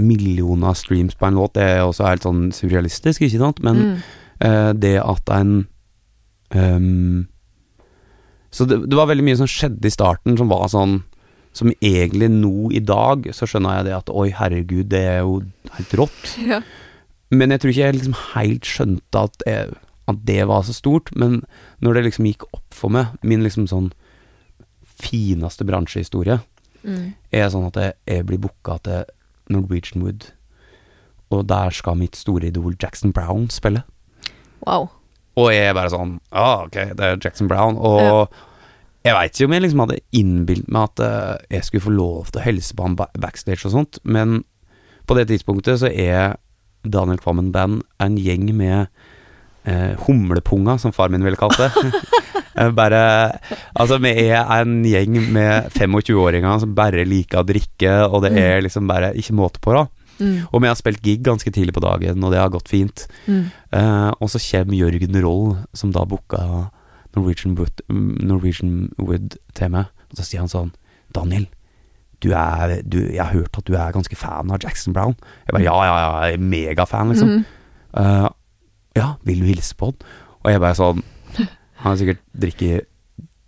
[0.00, 3.60] millioner av streams på en låt, det er også helt sånn surrealistisk, ikke sant?
[3.62, 3.96] Men Mm.
[4.44, 5.66] uh, det at en
[6.54, 7.26] um,
[8.52, 11.02] Så det, det var veldig mye som skjedde i starten som var sånn
[11.52, 15.42] Som egentlig nå i dag så skjønner jeg det at oi, herregud, det er jo
[15.76, 16.36] helt rått.
[16.50, 16.62] Ja.
[17.32, 19.68] Men jeg tror ikke jeg liksom helt skjønte at, jeg,
[20.08, 21.08] at det var så stort.
[21.16, 21.42] Men
[21.80, 23.86] når det liksom gikk opp for meg, min liksom sånn
[24.84, 26.40] fineste bransjehistorie,
[26.82, 27.12] Mm.
[27.30, 29.04] er sånn at jeg, jeg blir booka til
[29.52, 30.30] Norwegian Wood,
[31.32, 33.84] og der skal mitt store idol Jackson Brown spille.
[34.66, 34.90] Wow.
[35.40, 37.78] Og jeg er bare sånn Ja, ok, det er Jackson Brown.
[37.80, 38.28] Og
[39.02, 42.30] jeg veit ikke om jeg liksom hadde innbilt meg at eh, jeg skulle få lov
[42.30, 44.42] til å hilse på han backstage og sånt, men
[45.08, 46.36] på det tidspunktet så er
[46.86, 48.92] Daniel Kvammen Band en gjeng med
[49.64, 51.72] eh, humlepunga, som far min ville kalt det.
[52.52, 52.98] Eh, bare
[53.80, 58.60] Altså, vi er en gjeng med 25-åringer som bare liker å drikke, og det er
[58.60, 59.86] liksom bare ikke måte på, da.
[60.18, 60.34] Mm.
[60.52, 63.06] Og vi har spilt gig ganske tidlig på dagen, og det har gått fint.
[63.24, 63.46] Mm.
[63.72, 66.42] Eh, og så kommer Jørgen Roll, som da booka
[67.16, 70.74] Norwegian Wood, Norwegian Wood til meg, og så sier han sånn
[71.16, 71.48] Daniel,
[72.22, 75.16] du er, du, jeg har hørt at du er ganske fan av Jackson Brown.
[75.46, 77.32] Jeg bare ja, ja, ja, jeg er megafan, liksom.
[77.40, 77.44] Mm.
[77.98, 78.28] Eh,
[78.98, 79.98] ja, vil du hilse på han?
[80.42, 81.02] Og jeg bare sånn
[81.38, 82.88] Han har sikkert drikket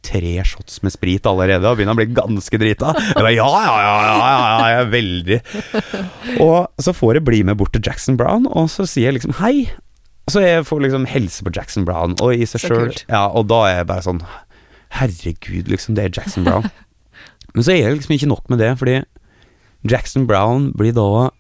[0.05, 2.91] tre shots med sprit allerede og begynner å bli ganske drita.
[2.93, 5.39] Jeg bare ja, ja, ja, ja, ja, jeg er veldig
[6.45, 9.37] Og så får jeg bli med bort til Jackson Brown, og så sier jeg liksom
[9.41, 9.71] hei.
[10.31, 12.93] Så jeg får liksom helse på Jackson Brown, og i seg Så sjøl.
[13.09, 14.23] Ja, og da er jeg bare sånn
[14.95, 16.69] Herregud, liksom, det er Jackson Brown.
[17.55, 19.01] Men så er det liksom ikke nok med det, fordi
[19.89, 21.31] Jackson Brown blir da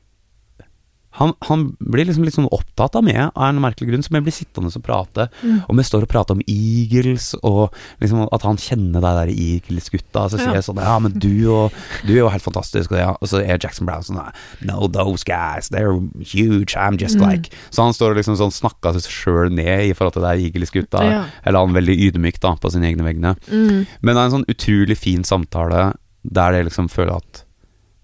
[1.15, 4.25] han, han blir liksom litt sånn opptatt av meg av en merkelig grunn, som jeg
[4.27, 5.29] blir sittende og prate.
[5.45, 5.61] Mm.
[5.69, 10.25] Og vi står og prater om Eagles, og liksom at han kjenner de der Eagles-gutta.
[10.33, 10.55] Så sier Ja.
[10.59, 11.73] jeg sånn Ja, men du og
[12.05, 12.91] Du er jo helt fantastisk.
[12.91, 14.19] Og, ja, og så er Jackson Brown sånn
[14.67, 16.75] No, those guys, they're huge.
[16.75, 17.31] I'm just Mm.
[17.31, 20.51] like Så han står og liksom sånn snakker seg sjøl ned i forhold til de
[20.51, 21.03] Eagles-gutta.
[21.05, 21.25] Ja.
[21.47, 23.37] Eller han er veldig ydmyk da, på sine egne vegne.
[23.51, 23.87] Mm.
[24.03, 27.45] Men det er en sånn utrolig fin samtale der jeg liksom føler at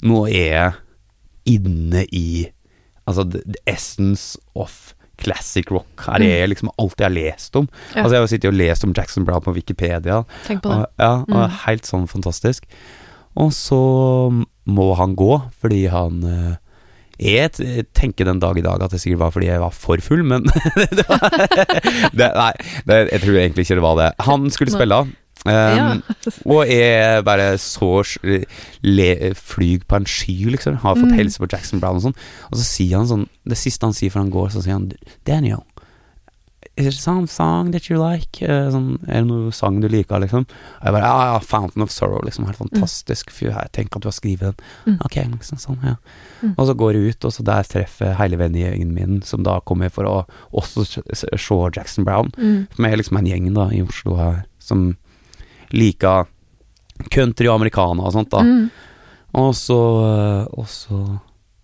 [0.02, 0.50] nå er
[1.46, 2.50] jeg inne i
[3.10, 6.06] Altså the, essence of classic rock.
[6.08, 7.68] Er er liksom alt jeg har lest om.
[7.92, 8.04] Ja.
[8.04, 10.22] Altså Jeg har sittet og lest om Jackson Brown på Wikipedia.
[10.46, 10.78] Tenk på det.
[10.78, 11.58] Og, ja, og Mm.
[11.66, 12.64] Helt sånn fantastisk.
[13.36, 13.78] Og så
[14.66, 16.56] må han gå fordi han eh,
[17.20, 20.22] jeg tenker den dag i dag at det sikkert var fordi jeg var for full,
[20.24, 20.46] men
[20.96, 21.26] det var,
[22.16, 22.52] det, Nei,
[22.88, 24.06] det, jeg tror egentlig ikke det var det.
[24.24, 25.02] Han skulle spille,
[25.46, 26.03] um,
[26.53, 28.03] og er bare så
[28.83, 30.76] le, flyg på en sky, liksom.
[30.85, 31.18] Har fått Mm.
[31.18, 32.18] helse på Jackson Brown og sånn.
[32.53, 34.90] Og så sier han sånn Det siste han sier før han går, så sier han
[35.24, 35.64] Daniel,
[36.76, 38.40] is it some song that you like?
[38.42, 40.44] Uh, sånn, er det noe sang du liker, liksom?
[40.46, 42.46] Og jeg bare Ja, ja, Fountain of Sorrow, liksom.
[42.46, 43.31] Helt fantastisk.
[43.35, 44.40] Fyr, jeg tenker at du har skrevet
[44.87, 44.94] den.
[44.94, 45.00] Mm.
[45.05, 45.96] Ok, liksom sånn, ja.
[46.42, 46.55] Mm.
[46.57, 49.90] Og så går jeg ut, og så der treffer hele vennegjengen min, som da kommer
[49.92, 50.16] for å
[50.53, 51.26] også se
[51.76, 52.31] Jackson Brown.
[52.38, 52.66] Mm.
[52.87, 54.96] Er liksom en gjeng da i Oslo her som
[55.76, 56.28] liker
[57.11, 58.44] country og americana og sånt, da.
[58.44, 58.70] Mm.
[59.40, 59.78] Og så,
[60.50, 61.00] og så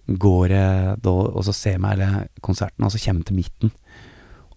[0.07, 3.41] går jeg da, og så ser jeg meg hele konserten, og så kommer jeg til
[3.41, 3.73] midten.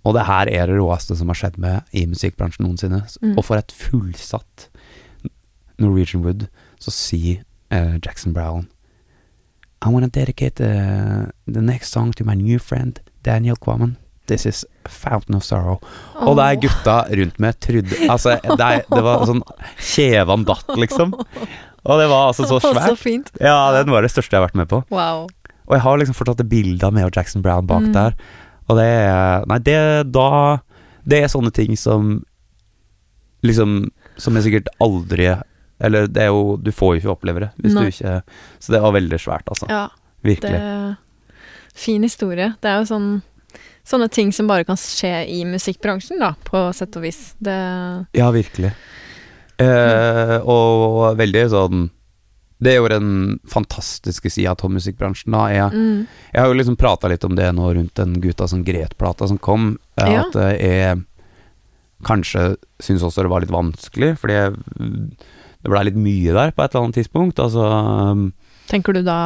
[0.08, 3.02] Og det her er det råeste som har skjedd med i musikkbransjen noensinne.
[3.22, 3.36] Mm.
[3.36, 4.70] Og for et fullsatt
[5.80, 6.48] Norwegian Wood,
[6.80, 7.42] så sier
[7.74, 8.70] uh, Jackson Brown
[9.82, 13.96] I want to dedicate the, the next song to my new friend Daniel Quammen.
[14.30, 15.80] This is Fountain of Sorrow.
[16.22, 19.42] Og det er gutta rundt meg trudde Altså, det, det var sånn
[19.82, 21.12] Kjevan datt, liksom.
[21.18, 22.90] Og det var altså så svært.
[22.92, 23.30] Så fint.
[23.42, 24.82] Ja, den var det største jeg har vært med på.
[24.94, 25.28] Wow.
[25.70, 27.94] Og jeg har liksom fortsatt et bilde av meg og Jackson Brown bak Mm.
[27.96, 28.16] der.
[28.70, 29.78] Og det er Nei, det
[30.14, 30.60] da
[31.10, 32.20] Det er sånne ting som
[33.46, 33.88] Liksom
[34.20, 35.30] Som jeg sikkert aldri
[35.80, 37.86] Eller det er jo Du får jo ikke oppleve det hvis Nei.
[37.88, 38.14] du ikke
[38.60, 39.70] Så det var veldig svært, altså.
[39.72, 39.88] Ja,
[40.24, 40.60] Virkelig.
[40.60, 40.98] det
[41.80, 42.50] Fin historie.
[42.60, 43.10] Det er jo sånn
[43.90, 47.34] Sånne ting som bare kan skje i musikkbransjen, da, på sett og vis.
[47.42, 47.56] Det
[48.18, 48.70] Ja, virkelig.
[49.60, 51.82] Eh, og veldig sånn
[52.64, 53.10] Det er jo den
[53.48, 55.32] fantastiske sida av musikkbransjen.
[55.36, 55.46] Da.
[55.52, 56.08] Jeg, mm.
[56.34, 59.40] jeg har jo liksom prata litt om det nå rundt den Gutta som gret-plata som
[59.40, 59.78] kom.
[59.96, 60.26] eh, Ja.
[60.26, 61.00] At eh, jeg
[62.04, 64.54] kanskje syns også det var litt vanskelig, fordi jeg,
[65.64, 67.40] det blei litt mye der på et eller annet tidspunkt.
[67.40, 67.64] Altså
[68.70, 69.20] Tenker du da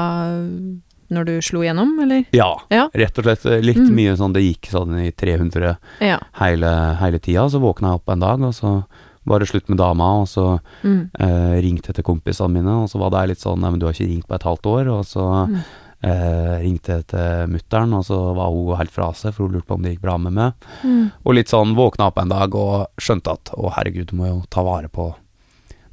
[1.14, 2.26] når du slo gjennom, eller?
[2.34, 2.90] Ja, Ja.
[2.94, 3.44] rett og slett.
[3.64, 3.94] Litt Mm.
[3.96, 6.20] mye sånn det gikk sånn i 300 Ja.
[6.42, 7.48] hele, hele tida.
[7.50, 8.86] Så våkna jeg opp en dag, og så
[9.26, 11.10] var det slutt med dama, og så Mm.
[11.20, 13.86] eh, ringte jeg til kompisene mine, og så var det litt sånn Nei, men du
[13.86, 14.88] har ikke ringt på et halvt år.
[15.00, 15.64] Og så Mm.
[16.04, 19.68] eh, ringte jeg til mutter'n, og så var hun helt fra seg, for hun lurte
[19.68, 20.54] på om det gikk bra med meg.
[20.84, 21.12] Mm.
[21.26, 24.44] Og litt sånn våkna opp en dag og skjønte at å, herregud, du må jo
[24.50, 25.16] ta vare på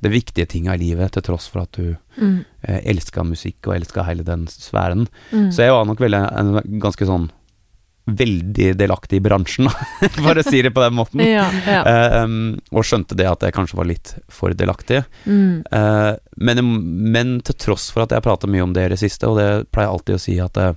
[0.01, 2.45] det viktige tinga i livet, til tross for at du Mm.
[2.63, 5.07] eh, elska musikk og elska hele den sfæren.
[5.33, 5.51] Mm.
[5.53, 7.31] Så jeg var nok veldig, en, ganske sånn
[8.11, 9.69] veldig delaktig i bransjen,
[10.25, 11.21] for å si det på den måten.
[11.27, 11.83] Ja, ja.
[11.87, 15.05] Eh, um, og skjønte det at jeg kanskje var litt for delaktig.
[15.27, 15.63] Mm.
[15.71, 16.63] Eh, men,
[17.13, 19.51] men til tross for at jeg prata mye om det i det siste, og det
[19.71, 20.73] pleier jeg alltid å si at eh,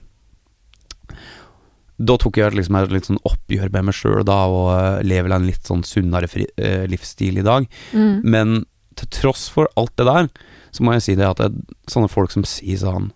[2.03, 5.31] Da tok jeg liksom et litt sånn oppgjør med meg sjøl da, og eh, lever
[5.35, 7.67] en litt sånn sunnere fri, eh, livsstil i dag.
[7.93, 8.15] Mm.
[8.25, 8.55] Men
[8.99, 10.29] til tross for alt det der,
[10.73, 11.51] så må jeg si det at det,
[11.91, 13.11] sånne folk som sier sånn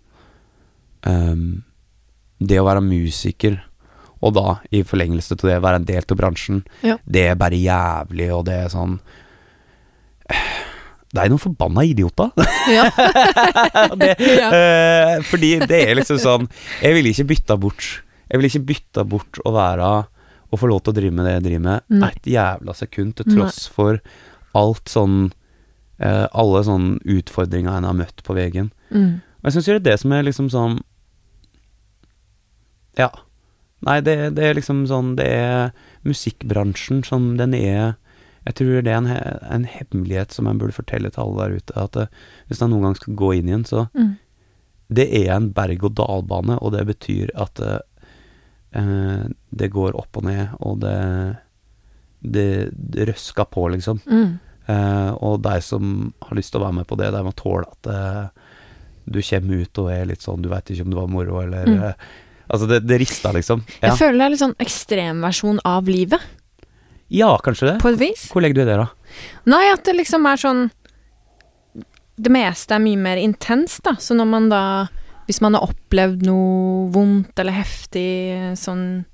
[1.06, 1.62] um,
[2.38, 3.56] Det å være musiker,
[4.22, 6.96] og da i forlengelse til det være en del av bransjen, Ja.
[7.06, 8.98] det er bare jævlig, og det er sånn
[11.08, 12.30] Det er noen forbanna idioter.
[12.68, 12.88] Ja.
[14.00, 14.48] det, Ja.
[14.52, 16.48] Uh, fordi det er liksom sånn
[16.82, 17.86] Jeg ville ikke bytta bort
[18.28, 19.88] Jeg ville ikke bytta bort å være
[20.52, 22.10] Å få lov til å drive med det jeg driver med, Nei.
[22.14, 23.98] et jævla sekund, til tross for
[24.56, 25.26] alt sånn
[26.00, 28.70] eh, Alle sånne utfordringer en har møtt på veien.
[28.90, 29.20] Mm.
[29.42, 30.78] Og jeg syns det er det som er liksom sånn
[32.98, 33.10] Ja.
[33.86, 35.68] Nei, det, det er liksom sånn Det er
[36.08, 37.92] musikkbransjen som den er
[38.48, 41.60] Jeg tror det er en, he- en hemmelighet som en burde fortelle til alle der
[41.60, 42.06] ute, at eh,
[42.48, 44.16] hvis en noen gang skal gå inn igjen, så Mm.
[44.88, 47.80] Det er en berg-og-dal-bane, og det betyr at eh,
[48.80, 50.94] eh, det går opp og ned, og det
[52.24, 54.00] det, det røsker på, liksom.
[54.08, 54.38] Mm.
[54.68, 57.64] Eh, og de som har lyst til å være med på det, de må tåle
[57.70, 58.48] at eh,
[59.08, 61.64] du kommer ut og er litt sånn Du veit ikke om det var moro, eller
[61.68, 61.84] Mm.
[61.90, 62.08] eh,
[62.48, 63.60] Altså, det, det rister, liksom.
[63.82, 63.90] Ja.
[63.90, 66.20] Jeg føler det er litt sånn ekstremversjon av livet,
[67.12, 67.74] ja, kanskje det.
[67.82, 68.22] på et vis.
[68.32, 68.86] Hvor legger du det, da?
[69.52, 70.62] Nei, at det liksom er sånn
[72.18, 73.92] Det meste er mye mer intenst, da.
[74.00, 74.62] Så når man da
[75.28, 79.04] Hvis man har opplevd noe vondt eller heftig sånn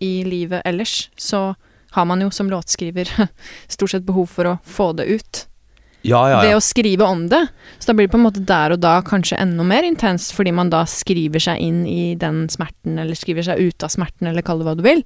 [0.00, 1.54] i livet ellers, så
[1.92, 3.08] har man jo som låtskriver
[3.68, 5.46] stort sett behov for å få det ut.
[6.02, 7.44] Ja, ja, Ved å skrive om det.
[7.78, 10.50] Så da blir det på en måte der og da kanskje enda mer intenst, fordi
[10.54, 14.42] man da skriver seg inn i den smerten, eller skriver seg ut av smerten, eller
[14.42, 15.04] kall det hva du vil.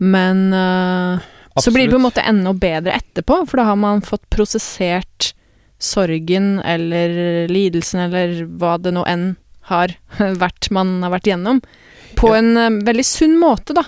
[0.00, 1.20] Men uh,
[1.60, 5.34] så blir det på en måte enda bedre etterpå, for da har man fått prosessert
[5.82, 9.32] sorgen eller lidelsen eller hva det nå enn
[9.68, 9.92] har
[10.42, 11.60] vært man har vært gjennom,
[12.16, 12.40] på Ja.
[12.40, 13.84] en uh, veldig sunn måte, da.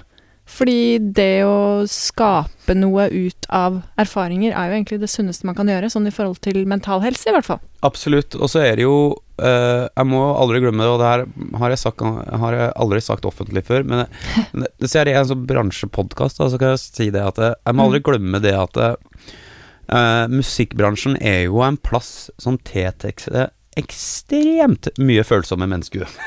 [0.54, 5.70] Fordi det å skape noe ut av erfaringer er jo egentlig det sunneste man kan
[5.70, 7.62] gjøre, sånn i forhold til mental helse, i hvert fall.
[7.86, 8.36] Absolutt.
[8.38, 8.96] Og så er det jo
[9.42, 11.24] eh, Jeg må aldri glemme det, og det her
[11.60, 12.04] har jeg, sagt,
[12.44, 14.04] har jeg aldri sagt offentlig før, men
[14.54, 17.78] det, jeg det i en sånn bransjepodkast, så kan jeg si det at jeg, jeg
[17.78, 25.24] må aldri glemme det at eh, musikkbransjen er jo en plass som tiltrekker ekstremt mye
[25.26, 26.08] følsomme mennesker.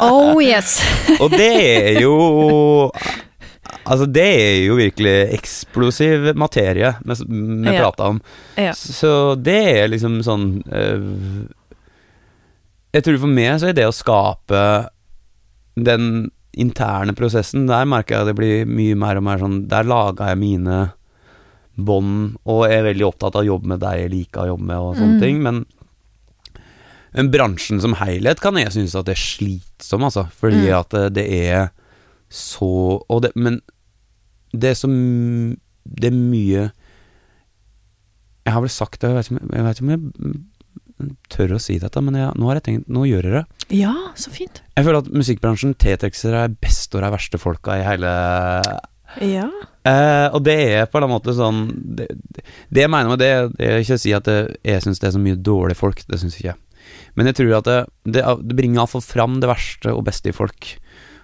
[0.00, 0.78] Oh yes!
[1.22, 2.90] Og det er jo
[3.86, 7.14] Altså, det er jo virkelig eksplosiv materie vi
[7.66, 7.74] Ja.
[7.82, 8.20] prater om.
[8.58, 8.72] Ja.
[8.76, 11.48] Så det er liksom sånn øh,
[12.94, 14.62] Jeg tror for meg så er det å skape
[15.76, 19.86] den interne prosessen, der merker jeg at det blir mye mer og mer sånn Der
[19.86, 20.80] lager jeg mine
[21.80, 24.76] bånd, og er veldig opptatt av å jobbe med deg jeg liker å jobbe med,
[24.76, 25.20] og sånne Mm.
[25.22, 25.38] ting.
[25.42, 25.62] Men
[27.14, 30.28] men bransjen som helhet kan jeg synes at det er slitsom, altså.
[30.40, 30.78] Fordi Mm.
[30.80, 31.70] at det, det er
[32.30, 33.60] så og det, Men
[34.54, 34.86] det er så
[35.84, 36.70] Det er mye
[38.46, 41.16] Jeg har vel sagt det, jeg vet ikke, om- jeg vet ikke om jeg mm,
[41.32, 43.44] tør å si dette, men jeg, nå har jeg tenkt Nå gjør jeg det.
[43.80, 44.60] Ja, så fint.
[44.76, 48.10] Jeg føler at musikkbransjen tiltrekker de beste og de verste folka i hele
[49.20, 49.48] Ja.
[49.84, 51.64] Eh, og det er på en måte sånn
[51.96, 52.06] Det,
[52.70, 55.08] det jeg mener med det, det er ikke å si at det, jeg syns det
[55.08, 56.58] er så mye dårlige folk, det syns jeg ikke.
[57.16, 60.36] Men jeg tror at det, det, det bringer iallfall fram det verste og beste i
[60.36, 60.76] folk.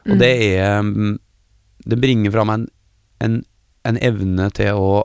[0.06, 0.18] Og Mm.
[0.18, 1.18] det er mm,
[1.86, 2.68] Det bringer fram en,
[3.20, 3.44] en,
[3.84, 5.04] en evne til å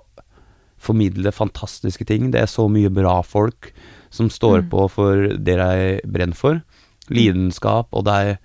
[0.81, 2.31] formidle fantastiske ting.
[2.31, 3.71] Det er så mye bra folk
[4.09, 4.69] som står Mm.
[4.69, 6.61] på for det de brenner for.
[7.09, 8.37] Lidenskap, og de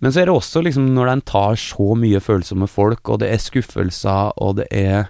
[0.00, 3.32] Men så er det også liksom når en tar så mye følsomme folk, og det
[3.32, 5.08] er skuffelser, og det er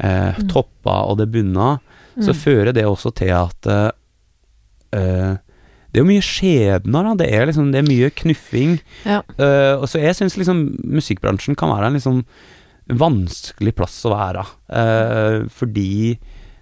[0.00, 0.48] eh, Mm.
[0.48, 1.78] topper, og det er bunner,
[2.20, 2.40] så Mm.
[2.42, 3.90] fører det også til at eh,
[4.92, 5.36] eh,
[5.96, 7.12] det er jo mye skjebner, da.
[7.16, 8.74] Det er liksom Det er mye knuffing.
[9.08, 9.22] Ja.
[9.40, 12.18] Uh, og så jeg syns liksom musikkbransjen kan være en liksom
[13.00, 14.42] vanskelig plass å være.
[14.68, 16.18] Uh, fordi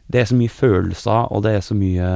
[0.07, 2.11] det er så mye følelser, og det er så mye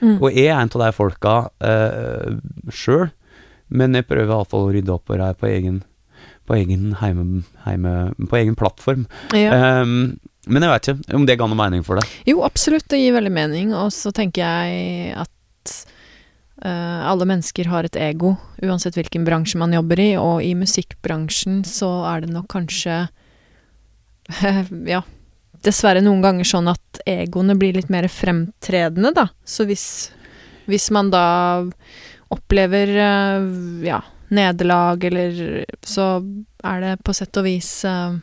[0.00, 0.14] Mm.
[0.16, 2.38] Og jeg er en av de folka uh,
[2.72, 3.10] sjøl,
[3.68, 5.82] men jeg prøver iallfall å rydde opp i det på egen
[6.48, 9.04] på egen heime, heime På egen plattform.
[9.34, 9.82] ja.
[9.82, 10.16] Um,
[10.48, 12.16] men jeg vet ikke om det ga noe mening for deg.
[12.30, 15.74] Jo, absolutt, det gir veldig mening, og så tenker jeg at
[16.60, 21.88] alle mennesker har et ego, uansett hvilken bransje man jobber i, og i musikkbransjen så
[22.10, 23.06] er det nok kanskje
[24.92, 25.00] Ja,
[25.64, 29.28] dessverre noen ganger sånn at egoene blir litt mer fremtredende, da.
[29.44, 29.84] Så hvis,
[30.70, 31.24] hvis man da
[32.30, 33.48] opplever eh,
[33.88, 36.12] ja, nederlag, eller så
[36.64, 38.18] er det på sett og vis eh,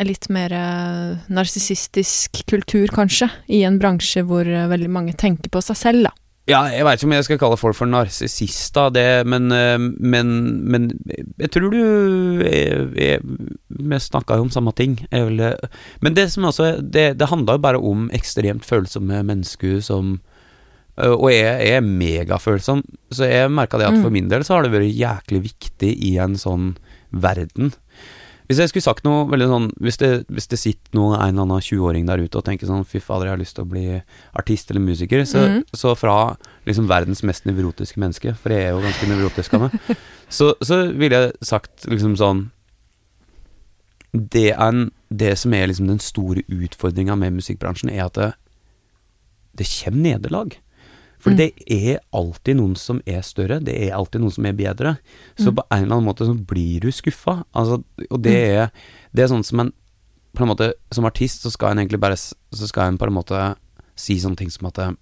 [0.00, 5.52] en litt mer eh, narsissistisk kultur, kanskje, i en bransje hvor eh, veldig mange tenker
[5.52, 6.16] på seg selv, da.
[6.50, 10.32] Ja, jeg veit ikke om jeg skal kalle folk for narsissister, det, men, eh, men,
[10.66, 10.88] men
[11.38, 11.78] jeg tror du
[12.42, 13.20] jeg, jeg,
[13.68, 14.96] Vi snakka jo om samme ting.
[15.12, 19.78] Vil, eh, men det som også Det, det handla jo bare om ekstremt følsomme mennesker
[19.84, 20.18] som
[21.00, 22.82] Og jeg, jeg er megafølsom,
[23.14, 24.02] så jeg merka det at Mm.
[24.02, 26.74] for min del så har det vært jæklig viktig i en sånn
[27.10, 27.70] verden.
[28.50, 31.44] Hvis jeg skulle sagt noe veldig sånn Hvis det, hvis det sitter noen, en eller
[31.46, 33.84] annen 20-åring der ute og tenker sånn Fy fader, jeg har lyst til å bli
[34.40, 35.60] artist eller musiker, så, mm.
[35.70, 36.16] så fra
[36.66, 39.76] liksom verdens mest nevrotiske menneske, for jeg er jo ganske nevrotisk av meg,
[40.40, 42.48] så, så ville jeg sagt liksom sånn
[44.10, 48.32] det, er en, det som er liksom den store utfordringa med musikkbransjen, er at det,
[49.58, 50.56] det kommer nederlag.
[51.20, 51.36] For Mm.
[51.36, 54.98] det er alltid noen som er større, det er alltid noen som er bedre.
[55.36, 55.56] Så Mm.
[55.56, 57.44] på en eller annen måte så blir du skuffa.
[57.54, 58.56] Altså, og det Mm.
[58.56, 58.70] er,
[59.14, 59.72] det er sånn som en
[60.34, 63.12] på en måte, Som artist så skal en egentlig bare Så skal en på en
[63.12, 63.56] måte
[63.96, 64.92] si sånne ting som at eh,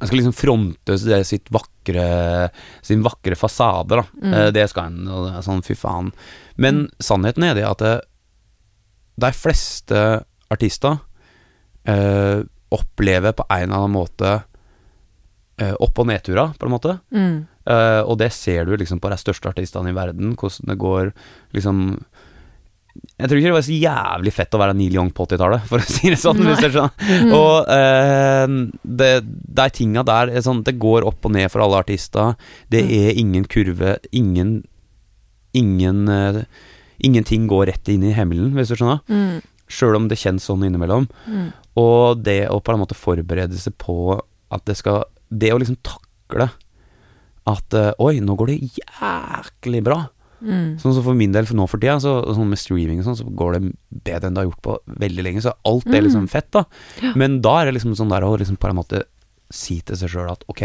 [0.00, 2.50] En skal liksom fronte sitt vakre
[2.82, 4.02] sin vakre fasade, da.
[4.20, 4.32] Mm.
[4.34, 6.12] Eh, Det skal en, og det er sånn fy faen.
[6.56, 7.78] Men sannheten er det at
[9.18, 11.00] de fleste artister
[11.86, 12.42] eh,
[12.74, 14.32] opplever på en eller annen måte
[15.60, 16.98] eh, opp- og nedturer, på en måte.
[17.14, 17.40] Mm.
[17.62, 21.12] Uh, og det ser du liksom på de største artistene i verden, hvordan det går
[21.54, 21.84] liksom
[23.22, 25.78] Jeg tror ikke det var så jævlig fett å være Neil Young på 80-tallet, for
[25.78, 26.42] å si det sånn.
[26.42, 27.30] Mm.
[27.38, 29.12] Og uh, det,
[29.62, 32.34] de tinga der er sånn, Det går opp og ned for alle artister.
[32.68, 32.92] Det Mm.
[32.98, 33.94] er ingen kurve.
[34.12, 34.52] Ingen
[35.54, 36.42] Ingen uh,
[37.04, 39.00] Ingenting går rett inn i himmelen, hvis du skjønner.
[39.10, 39.40] Mm.
[39.72, 41.08] Sjøl om det kjennes sånn innimellom.
[41.26, 41.48] Mm.
[41.80, 44.20] Og det å på en måte forberede seg på
[44.52, 46.50] at det skal Det å liksom takle
[47.48, 49.96] at eh, Oi, nå går det jæklig bra.
[50.42, 50.76] Mm.
[50.82, 53.16] Sånn som for min del for nå for tida, så, sånn med streaming og sånn,
[53.18, 53.72] så går det
[54.04, 55.42] bedre enn det har gjort på veldig lenge.
[55.42, 56.30] Så alt er liksom Mm.
[56.30, 56.64] fett, da.
[57.02, 57.12] Ja.
[57.16, 59.04] Men da er det liksom sånn der å liksom på en måte
[59.50, 60.62] si til seg sjøl at ok,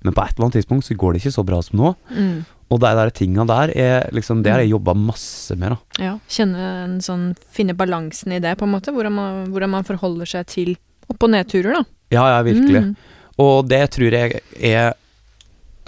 [0.00, 1.92] men på et eller annet tidspunkt så går det ikke så bra som nå.
[2.14, 2.40] Mm.
[2.70, 6.04] Og de der tinga der er liksom Det har jeg jobba masse med, da.
[6.04, 8.94] Ja, kjenne en sånn Finne balansen i det, på en måte.
[8.94, 10.76] Hvordan man, hvordan man forholder seg til
[11.10, 11.82] opp- og nedturer, da.
[12.14, 12.84] Ja, ja, virkelig.
[12.84, 12.94] Mm.
[13.42, 14.94] Og det tror jeg er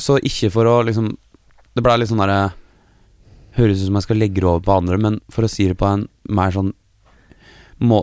[0.00, 1.12] Så ikke for å liksom
[1.76, 2.52] Det blei litt sånn derre
[3.56, 5.76] Høres ut som jeg skal legge det over på andre, men for å si det
[5.76, 6.70] på en mer sånn
[7.84, 7.98] må,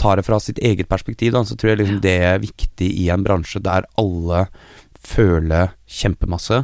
[0.00, 3.08] Ta det fra sitt eget perspektiv, da, så tror jeg liksom det er viktig i
[3.12, 4.46] en bransje der alle
[5.00, 6.62] føler kjempemasse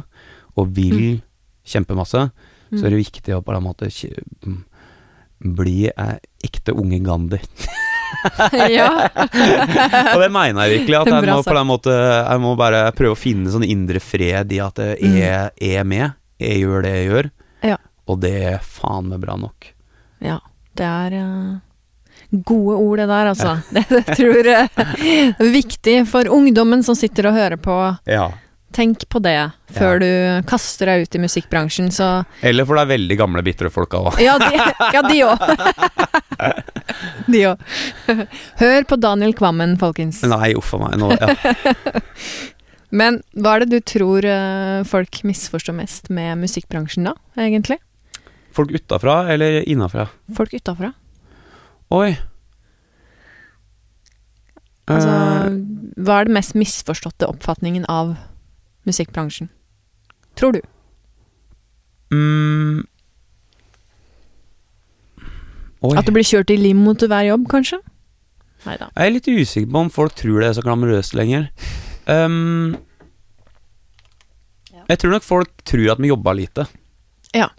[0.57, 1.19] og vil
[1.67, 2.29] kjempemasse.
[2.73, 3.87] Så er det viktig å på en måte
[5.37, 7.39] bli eh, ekte unge Gandhi.
[8.77, 8.89] ja.
[10.15, 10.97] Og det mener jeg virkelig.
[10.99, 14.51] At jeg må på den måte Jeg må bare prøve å finne sånn indre fred
[14.55, 16.17] i at jeg er, er med.
[16.41, 17.31] Jeg gjør det jeg gjør.
[17.67, 17.77] Ja.
[18.07, 19.73] Og det er faen meg bra nok.
[20.23, 20.39] ja.
[20.77, 21.53] Det er eh,
[22.29, 23.57] gode ord, det der, altså.
[23.77, 24.69] Det, det tror jeg
[25.37, 27.77] er viktig for ungdommen som sitter og hører på.
[28.09, 28.29] Ja.
[28.75, 29.37] Tenk på det
[29.73, 30.09] før du
[30.49, 34.19] kaster deg ut i musikkbransjen, så Eller for det er veldig gamle, bitre folk òg.
[34.21, 34.51] Ja, de
[34.93, 35.01] ja,
[37.31, 37.63] de òg.
[38.61, 40.21] Hør på Daniel Kvammen, folkens.
[40.27, 40.99] Nei, uff a meg.
[40.99, 41.27] Nå, ja.
[43.01, 47.79] Men hva er det du tror eh, folk misforstår mest med musikkbransjen da, egentlig?
[48.55, 50.07] Folk utafra eller innafra?
[50.37, 50.93] Folk utafra?
[51.91, 52.17] Oi.
[54.87, 55.51] Altså, Eh,
[56.03, 58.15] hva er den mest misforståtte oppfatningen av
[58.87, 59.49] musikkbransjen?
[60.35, 60.61] Tror du?
[62.11, 62.85] mm.
[65.97, 67.77] At du blir kjørt i limo til hver jobb, kanskje?
[68.65, 68.89] Neida.
[68.95, 71.49] Jeg er litt usikker på om folk tror det er så glamorøst lenger.
[72.07, 72.77] Um,
[74.73, 74.83] Ja.
[74.89, 76.65] Jeg tror nok folk tror at vi jobber lite.
[77.35, 77.49] Ja.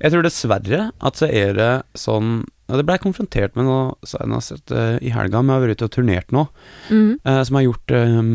[0.00, 4.72] Jeg tror dessverre at så er det sånn Det ble jeg konfrontert med nå senest
[4.74, 6.46] uh, i helga, men jeg har vært ute og turnert nå,
[6.90, 7.10] mm.
[7.22, 8.32] eh, som har gjort um,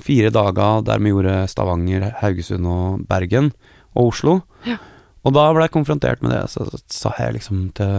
[0.00, 3.52] fire dager der vi gjorde Stavanger, Haugesund og Bergen
[3.92, 4.38] og Oslo.
[4.64, 4.78] Ja.
[5.22, 7.92] Og da ble jeg konfrontert med det, så, sa jeg liksom til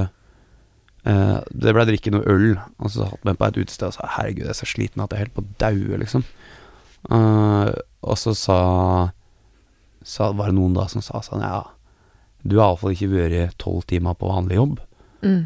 [1.08, 4.10] eh, Det ble drikket noe øl, og så satt vi på et utested og sa
[4.18, 6.26] herregud, jeg er så sliten at jeg er helt på daue, liksom.
[7.12, 7.68] Uh,
[8.00, 8.58] og så sa,
[10.08, 11.58] sa Var det noen da som sa sånn Ja,
[12.48, 14.78] du har iallfall ikke vært tolv timer på vanlig jobb.
[15.24, 15.44] Mm.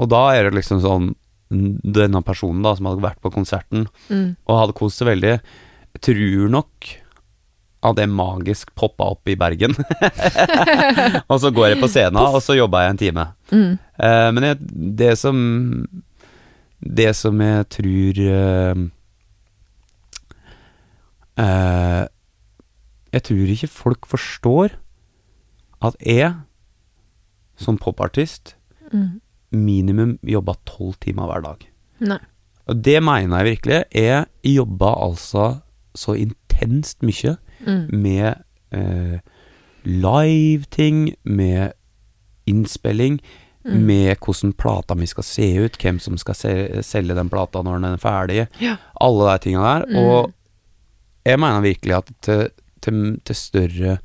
[0.00, 1.10] Og da er det liksom sånn
[1.50, 4.36] Denne personen da som hadde vært på konserten Mm.
[4.46, 5.40] og hadde kost seg veldig,
[5.98, 6.90] tror nok
[7.82, 9.72] hadde jeg magisk poppa opp i Bergen.
[11.30, 13.24] og så går jeg på scenen, og så jobba jeg en time.
[13.50, 13.72] Mm.
[13.98, 14.58] Eh, men jeg,
[15.00, 15.40] det som
[16.80, 18.84] Det som jeg tror eh,
[21.40, 22.04] eh,
[23.12, 24.76] Jeg tror ikke folk forstår
[25.80, 26.34] at jeg,
[27.56, 28.54] som popartist,
[28.92, 29.20] Mm.
[29.52, 31.66] minimum jobba tolv timer hver dag.
[32.00, 32.18] Nei.
[32.68, 33.84] Og det mener jeg virkelig.
[33.94, 34.26] Jeg
[34.56, 35.62] jobba altså
[35.94, 37.36] så intenst mye
[37.66, 37.88] Mm.
[38.02, 39.18] med eh,
[39.84, 41.72] live-ting, med
[42.46, 43.20] innspilling,
[43.64, 43.82] Mm.
[43.86, 47.80] med hvordan plata mi skal se ut, hvem som skal se, selge den plata når
[47.82, 48.76] den er ferdig, Ja.
[49.00, 49.86] alle de tinga der.
[49.86, 49.96] Mm.
[49.98, 50.32] Og
[51.26, 52.48] jeg mener virkelig at til,
[52.80, 53.98] til, til større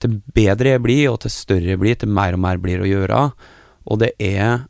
[0.00, 2.84] Til bedre jeg blir, og til større jeg blir, til mer og mer blir å
[2.84, 3.32] gjøre.
[3.86, 4.64] Og det er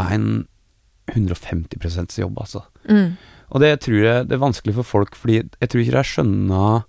[0.00, 0.46] en
[1.12, 2.62] 150% jobb, altså.
[2.88, 3.16] Mm.
[3.54, 6.84] Og det tror jeg det er vanskelig for folk, fordi jeg tror ikke de skjønner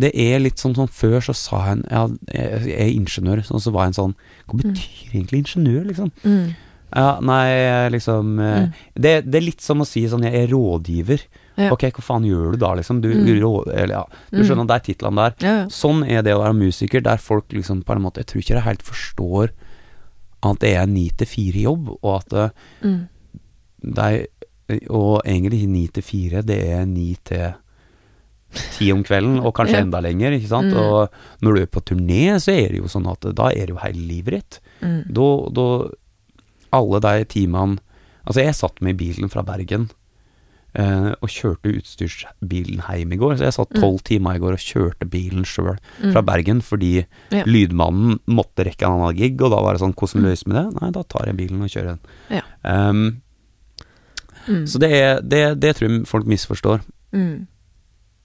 [0.00, 3.60] Det er litt sånn som før så sa en ja, jeg jeg er ingeniør, sånn
[3.62, 4.12] så var en sånn
[4.46, 4.60] Hva Mm.
[4.62, 6.12] betyr egentlig ingeniør, liksom?
[6.24, 6.54] Mm.
[6.94, 8.72] Ja, nei, liksom eh, Mm.
[8.94, 11.20] det, det er litt som å si sånn Jeg er rådgiver.
[11.56, 11.70] Ja.
[11.72, 13.00] Ok, hva faen gjør du da, liksom?
[13.00, 13.26] Du, Mm.
[13.26, 14.46] du, rå, eller, ja, du Mm.
[14.46, 15.66] skjønner de titlene der.
[15.68, 18.54] Sånn er det å være musiker, der folk liksom på en måte Jeg tror ikke
[18.54, 19.50] de helt forstår
[20.42, 22.50] at det er ni til fire-jobb, og at det,
[22.82, 23.00] Mm.
[23.94, 24.26] de
[24.90, 27.54] Og egentlig ni til fire, det er ni til
[28.76, 29.82] ti om kvelden, og kanskje Ja.
[29.82, 30.70] enda lenger, ikke sant.
[30.72, 30.78] Mm.
[30.78, 31.10] Og
[31.42, 33.80] når du er på turné, så er det jo sånn at da er det jo
[33.82, 34.60] hele livet ditt.
[34.80, 35.12] Mm.
[35.12, 35.66] Da, da
[36.72, 37.78] Alle de timene
[38.26, 39.88] Altså, jeg satt meg i bilen fra Bergen
[40.74, 43.36] eh, og kjørte utstyrsbilen hjem i går.
[43.38, 43.80] Så jeg satt Mm.
[43.80, 46.12] tolv timer i går og kjørte bilen sjøl Mm.
[46.12, 47.44] fra Bergen fordi Ja.
[47.44, 50.28] lydmannen måtte rekke en annen gig, og da var det sånn Hvordan Mm.
[50.30, 50.80] løser vi det?
[50.82, 52.00] Nei, da tar jeg bilen og kjører den.
[52.30, 52.42] Ja.
[52.88, 53.22] Um,
[54.48, 54.64] Mm.
[54.66, 56.80] så det, er, det, det tror jeg folk misforstår.
[57.12, 57.46] Mm.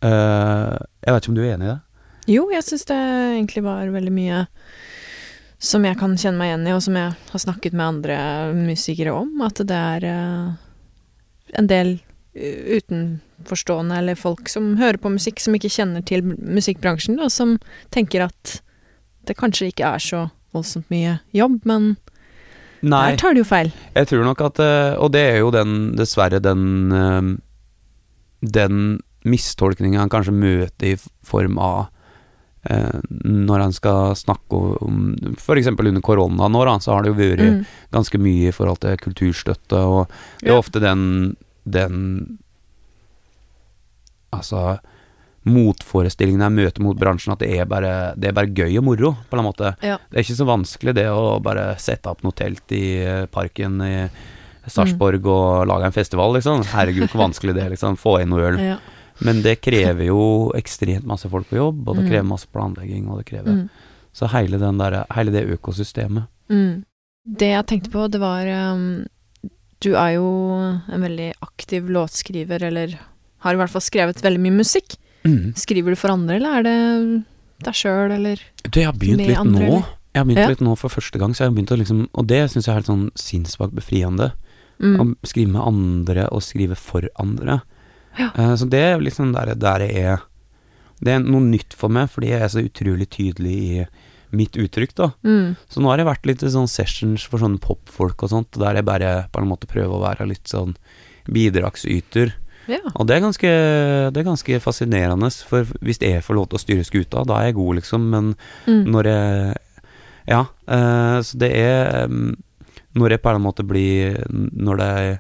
[0.02, 1.82] Eh, jeg vet ikke om du er enig i det?
[2.28, 4.48] Jo, jeg syns det egentlig var veldig mye
[5.60, 8.18] som jeg kan kjenne meg igjen i, og som jeg har snakket med andre
[8.54, 9.42] musikere om.
[9.46, 10.54] At det er uh,
[11.58, 12.00] en del
[12.36, 17.58] utenforstående, eller folk som hører på musikk, som ikke kjenner til musikkbransjen, og som
[17.96, 18.58] tenker at
[19.26, 20.26] det kanskje ikke er så
[20.56, 21.96] voldsomt mye jobb, men
[22.86, 23.12] Nei.
[23.12, 23.72] der tar de jo feil.
[23.96, 27.30] Jeg tror nok at eh, Og det er jo den, dessverre, den eh,
[28.46, 31.88] Den mistolkninga han kanskje møter i form av
[32.70, 35.72] eh, Når han skal snakke om F.eks.
[35.74, 37.66] under korona nå, da, så har det jo vært Mm.
[37.96, 40.08] ganske mye i forhold til kulturstøtte, og
[40.44, 40.60] det er Ja.
[40.60, 42.38] ofte den Den
[44.36, 44.80] Altså
[45.46, 49.12] motforestillingen jeg møter mot bransjen, at det er bare, det er bare gøy og moro,
[49.30, 49.76] på en måte.
[49.86, 50.00] Ja.
[50.10, 52.82] Det er ikke så vanskelig det å bare sette opp noe telt i
[53.32, 53.94] parken i
[54.66, 56.64] Sarpsborg og lage en festival, liksom.
[56.74, 57.96] Herregud, hvor vanskelig det er, liksom.
[58.02, 58.58] Få inn noe øl.
[58.74, 58.80] Ja.
[59.22, 62.10] Men det krever jo ekstremt masse folk på jobb, og det Mm.
[62.10, 63.70] krever masse planlegging, og det krever Mm.
[64.16, 66.26] Så hele, den der, hele det økosystemet.
[66.50, 66.84] Mm.
[67.38, 69.06] Det jeg tenkte på, det var um,
[69.84, 70.26] Du er jo
[70.88, 72.96] en veldig aktiv låtskriver, eller
[73.46, 74.96] har i hvert fall skrevet veldig mye musikk.
[75.58, 77.24] Skriver du for andre, eller er det
[77.66, 79.80] deg sjøl, eller Du, jeg har begynt litt andre, nå.
[80.16, 80.48] Jeg har begynt Ja.
[80.54, 82.72] litt nå for første gang, så jeg har begynt å liksom Og det syns jeg
[82.72, 84.32] er helt sånn sinnssvakt befriende.
[84.80, 84.96] mm.
[85.02, 87.62] Å skrive med andre og skrive for andre.
[88.20, 88.30] Ja.
[88.38, 90.22] Uh, så det er liksom der, der jeg er
[91.04, 93.86] Det er noe nytt for meg, fordi jeg er så utrolig tydelig i
[94.32, 95.10] mitt uttrykk, da.
[95.28, 95.56] Mm.
[95.70, 98.86] Så nå har det vært litt sånn sessions for sånne popfolk og sånt, der jeg
[98.88, 100.76] bare på en måte prøver å være litt sånn
[101.32, 102.34] bidragsyter.
[102.68, 102.80] Ja.
[102.96, 103.52] Og det er ganske,
[104.10, 107.52] det er ganske fascinerende, for hvis jeg får lov til å styre skuta, da er
[107.52, 108.34] jeg god, liksom, men
[108.66, 108.84] Mm.
[108.92, 109.56] når jeg
[110.28, 112.34] Ja, uh, så det er um,
[112.96, 115.20] Når jeg på en måte blir Når det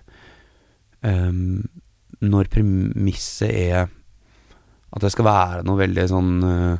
[1.03, 1.67] um,
[2.21, 3.87] Når premisset er
[4.95, 6.77] at det skal være noe veldig sånn eh,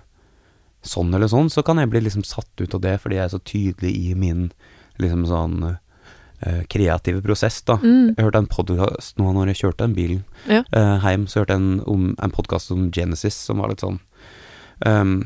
[0.86, 3.34] Sånn eller sånn, så kan jeg bli liksom satt ut av det, fordi jeg er
[3.34, 4.48] så tydelig i min
[5.02, 7.80] liksom sånn uh, kreative prosess, da.
[7.82, 8.14] Mm.
[8.16, 10.62] Jeg hørte en podkast nå når jeg kjørte den bilen Ja.
[10.76, 13.98] uh, hjem, så hørte jeg en, om, en podkast om Genesis som var litt sånn
[14.86, 15.18] um,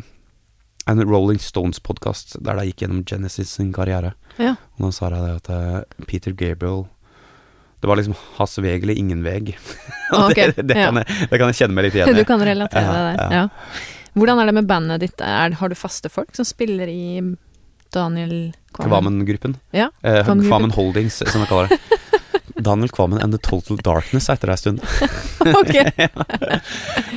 [0.90, 4.16] En Rolling Stones-podkast der de gikk gjennom Genesis sin karriere.
[4.40, 4.56] Ja.
[4.80, 6.88] Og da sa de det at eh, Peter Gabriel
[7.84, 9.22] Det var liksom hans veg eller ingen.
[9.22, 11.04] Og Ok, det, det, kan ja.
[11.04, 13.36] jeg, det kan jeg kjenne meg litt igjen Du kan relatere deg der.
[13.38, 13.44] ja.
[14.10, 14.20] Ja.
[14.22, 15.22] Hvordan er det med bandet ditt?
[15.22, 17.22] Er, har du faste folk som spiller i
[17.94, 18.90] Daniel Kvammen?
[18.92, 19.56] Kvammen-gruppen.
[19.74, 20.72] Ja, Eh, Kvammen-gruppen.
[20.76, 21.80] Holdings, som jeg kaller det.
[22.60, 24.82] Daniel Kvammen and The Total Darkness etter ei stund.
[25.62, 25.76] ok.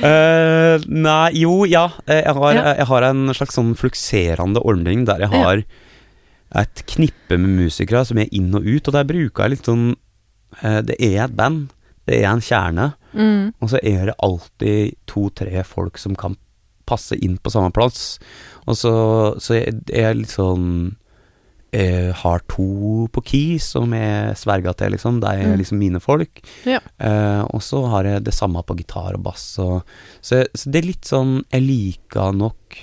[0.03, 0.77] uh,
[1.07, 1.87] nei, jo, ja.
[2.07, 2.73] Eh, Jeg har, Ja.
[2.79, 5.43] jeg har en slags sånn flukserende ordning der jeg Ja.
[5.43, 5.63] har
[6.63, 9.95] et knippe med musikere som er inn og ut, og der bruker jeg litt sånn
[10.63, 11.71] uh, Det er et band,
[12.07, 13.53] det er en kjerne, Mm.
[13.61, 16.35] og så er det alltid to-tre folk som kan
[16.93, 18.17] passe inn på samme plass.
[18.69, 18.93] Og så,
[19.41, 20.67] så jeg, jeg er litt sånn
[21.73, 25.15] jeg har to på Keys som jeg sverga til, liksom.
[25.23, 25.55] De er Mm.
[25.57, 26.43] liksom mine folk.
[26.69, 26.77] Ja.
[27.01, 29.47] Eh, og så har jeg det samme på gitar og bass.
[29.57, 29.81] Og,
[30.21, 32.77] så, så det er litt sånn Jeg liker nok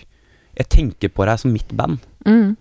[0.58, 2.56] Jeg tenker på deg som mitt band, Mm.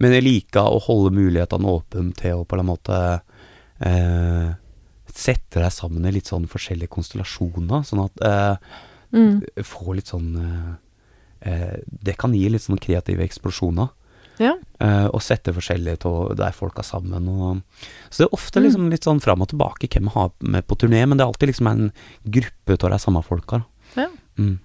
[0.00, 3.00] men jeg liker å holde mulighetene åpne til å på en måte
[3.84, 4.54] eh,
[5.14, 8.56] sette deg sammen i litt sånn forskjellige konstellasjoner, sånn at eh,
[9.14, 9.42] Mm.
[9.62, 10.78] Få litt sånn eh, eh,
[11.44, 13.88] Det kan gi litt sånn kreative eksplosjoner.
[14.42, 14.56] Ja.
[14.82, 17.28] Eh, og sette forskjellige av der folka sammen.
[17.30, 17.60] Og,
[18.10, 18.64] så det er ofte Mm.
[18.66, 21.30] liksom litt sånn fram og tilbake hvem vi har med på turné, men det er
[21.30, 21.92] alltid liksom en
[22.24, 23.64] gruppe av de samme folka.
[23.94, 24.08] Ja.
[24.38, 24.58] Mm.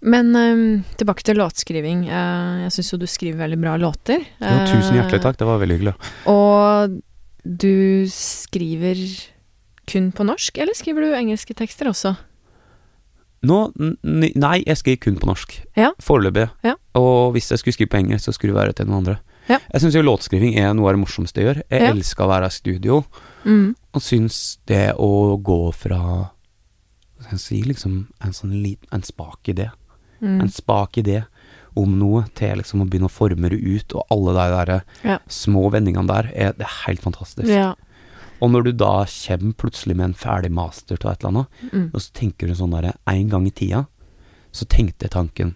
[0.00, 2.06] Men um, tilbake til låtskriving.
[2.08, 4.24] Uh, jeg syns jo du skriver veldig bra låter.
[4.40, 5.94] Jo, tusen Eh, hjertelig takk, det var veldig hyggelig.
[6.32, 7.02] Og
[7.44, 8.96] du skriver
[9.90, 12.16] kun på norsk, eller skriver du engelske tekster også?
[13.42, 13.72] Nå,
[14.04, 15.54] nei, jeg skriver kun på norsk.
[15.78, 15.90] Ja.
[16.04, 16.50] Foreløpig.
[16.66, 16.74] Ja.
[16.98, 19.14] Og hvis jeg skulle skrive på engelsk, så skulle det være til noen andre.
[19.48, 19.56] Ja.
[19.72, 21.62] Jeg syns jo låtskriving er noe av det morsomste jeg gjør.
[21.70, 21.90] Jeg Ja.
[21.94, 23.04] elsker å være i studio,
[23.44, 23.74] Mm.
[23.94, 26.30] og syns det å gå fra
[27.20, 29.70] Hva skal jeg si, liksom en sånn liten En spak idé.
[30.22, 30.40] Mm.
[30.42, 31.26] En spak idé
[31.76, 35.18] om noe til liksom å begynne å forme det ut, og alle de der Ja.
[35.28, 37.48] små vendingene der, er, det er helt fantastisk.
[37.48, 37.74] Ja.
[38.40, 41.90] Og når du da kommer plutselig med en ferdig master til et eller annet, Mm.
[41.94, 43.86] og så tenker du sånn derre En gang i tida
[44.52, 45.54] så tenkte jeg tanken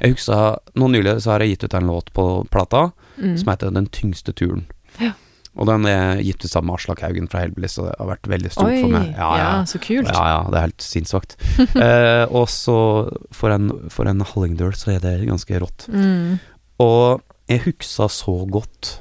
[0.00, 3.38] Jeg husker Nå nylig så har jeg gitt ut en låt på plata Mm.
[3.38, 4.66] som heter Den tyngste turen.
[5.00, 5.12] Ja.
[5.56, 8.28] Og den er gitt ut sammen med Aslak Haugen fra Hellbillies, og det har vært
[8.28, 9.14] veldig stort Oi, for meg.
[9.16, 10.10] ja, så kult.
[10.12, 11.36] Ja, ja, det er helt sinnssvakt.
[11.80, 15.88] eh, og så, for en, for en hallingdøl, så er det ganske rått.
[15.88, 16.38] Mm.
[16.78, 18.98] Og jeg huksa så godt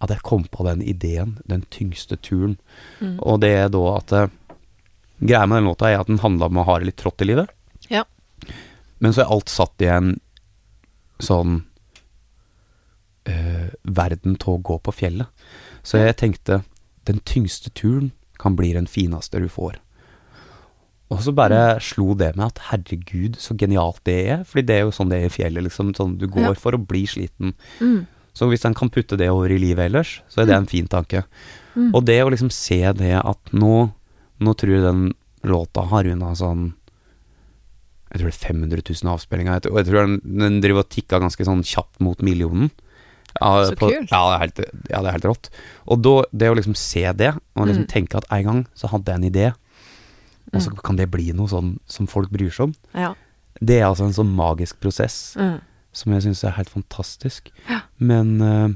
[0.00, 2.58] at jeg kom på den ideen, den tyngste turen.
[3.00, 3.16] Mm.
[3.22, 4.28] Og det er da at eh,
[5.20, 7.28] Greia med den låta er at den handla om å ha det litt trått i
[7.30, 7.48] livet.
[7.88, 8.02] Ja.
[9.00, 10.10] Men så er alt satt i en
[11.24, 11.62] sånn
[13.30, 15.32] øh, verden til å gå på fjellet.
[15.86, 16.60] Så jeg tenkte
[17.08, 19.78] den tyngste turen kan bli den fineste du får.
[21.14, 24.40] Og så bare slo det meg at herregud, så genialt det er.
[24.44, 25.92] Fordi det er jo sånn det er i fjellet, liksom.
[25.94, 26.54] Sånn, du går Ja.
[26.58, 27.54] for å bli sliten.
[27.80, 28.06] Mm.
[28.36, 30.86] Så hvis en kan putte det over i livet ellers, så er det en fin
[30.92, 31.22] tanke.
[31.74, 31.90] Mm.
[31.96, 33.92] Og det å liksom se det at nå
[34.38, 35.14] Nå tror jeg den
[35.48, 36.74] låta har unna sånn
[38.12, 39.60] Jeg tror det er 500 000 avspillinger.
[39.64, 42.70] Jeg Og jeg tror den, den driver og tikka ganske sånn kjapt mot millionen.
[43.40, 44.10] Ja, Så på- kult.
[44.12, 44.58] Ja, det er helt,
[44.90, 45.48] ja, det er helt rått.
[45.88, 47.88] Og da, det å liksom se det, og liksom Mm.
[47.88, 49.54] tenke at en gang så hadde jeg en idé,
[50.54, 53.14] og så kan det bli noe sånn som folk bryr seg om, Ja.
[53.60, 55.60] det er altså en sånn magisk prosess Mm.
[55.92, 57.50] som jeg syns er helt fantastisk.
[57.68, 57.80] Ja.
[57.98, 58.74] Men eh,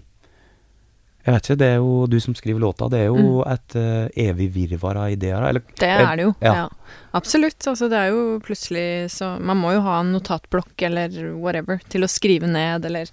[1.27, 4.09] jeg vet ikke, det er jo du som skriver låta, det er jo et eh,
[4.29, 5.43] evig virvar av ideer.
[5.51, 6.33] Eller Det er det jo.
[6.41, 6.55] Ja.
[6.63, 6.97] Ja.
[7.13, 7.61] Absolutt.
[7.69, 12.07] Altså, det er jo plutselig så Man må jo ha en notatblokk eller whatever til
[12.07, 13.13] å skrive ned, eller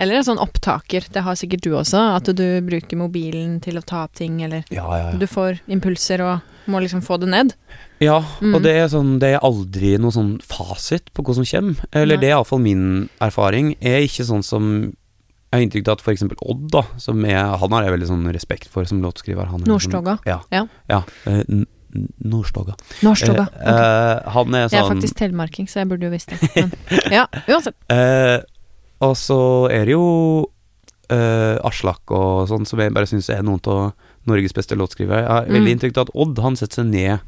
[0.00, 1.04] eller en sånn opptaker.
[1.12, 4.62] Det har sikkert du også, at du bruker mobilen til å ta opp ting, eller
[4.72, 5.18] Ja, ja, ja.
[5.20, 6.40] du får impulser og
[6.72, 7.52] må liksom få det ned.
[8.00, 8.54] ja Mm.
[8.54, 11.84] og det er sånn Det er aldri noe sånn fasit på hva som kommer.
[11.92, 12.20] Eller Nei.
[12.22, 13.74] det er iallfall min erfaring.
[13.82, 14.94] Jeg er ikke sånn som
[15.50, 18.26] Jeg har inntrykk av at eksempel Odd, da, som jeg, han har jeg veldig sånn
[18.32, 19.46] respekt for som låtskriver.
[19.50, 20.18] Han Nordstoga.
[20.20, 20.20] liksom- Nordstoga.
[20.24, 20.40] Ja.
[20.50, 20.66] Ja.
[20.88, 21.66] ja Uh, N-
[22.22, 22.76] Nordstoga.
[23.02, 23.48] Norstoga.
[23.58, 26.38] Eh, eh, han er Jeg er sånn faktisk telemarking, så jeg burde jo visst det.
[26.54, 26.70] Men
[27.18, 27.74] ja, uansett.
[27.90, 28.38] Eh,
[29.02, 30.46] og så er det jo
[31.10, 33.92] eh, Aslak og sånn, som jeg bare syns er noen av
[34.30, 35.24] Norges beste låtskrivere.
[35.24, 35.74] Jeg har veldig Mm.
[35.74, 37.18] inntrykk av at Odd han setter seg ned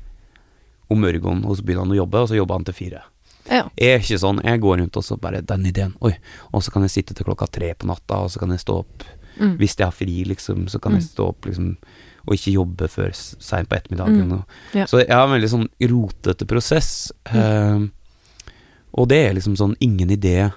[0.88, 3.02] om morgenen, og så begynner han å jobbe, og så jobber han til fire.
[3.51, 3.68] Ja.
[3.76, 4.38] Jeg er ikke sånn.
[4.45, 5.95] Jeg går rundt og så bare Den ideen.
[6.01, 6.12] Oi.
[6.55, 8.78] Og så kan jeg sitte til klokka tre på natta, og så kan jeg stå
[8.84, 9.05] opp
[9.40, 9.57] Mm.
[9.57, 11.09] Hvis jeg har fri, liksom, så kan jeg Mm.
[11.09, 11.76] stå opp liksom
[12.28, 14.28] og ikke jobbe før seint på ettermiddagen.
[14.28, 14.45] Mm.
[14.74, 14.84] Ja.
[14.84, 17.11] Så jeg har en veldig sånn rotete prosess.
[17.32, 17.78] Eh,
[18.93, 20.53] og det er liksom sånn ingen idé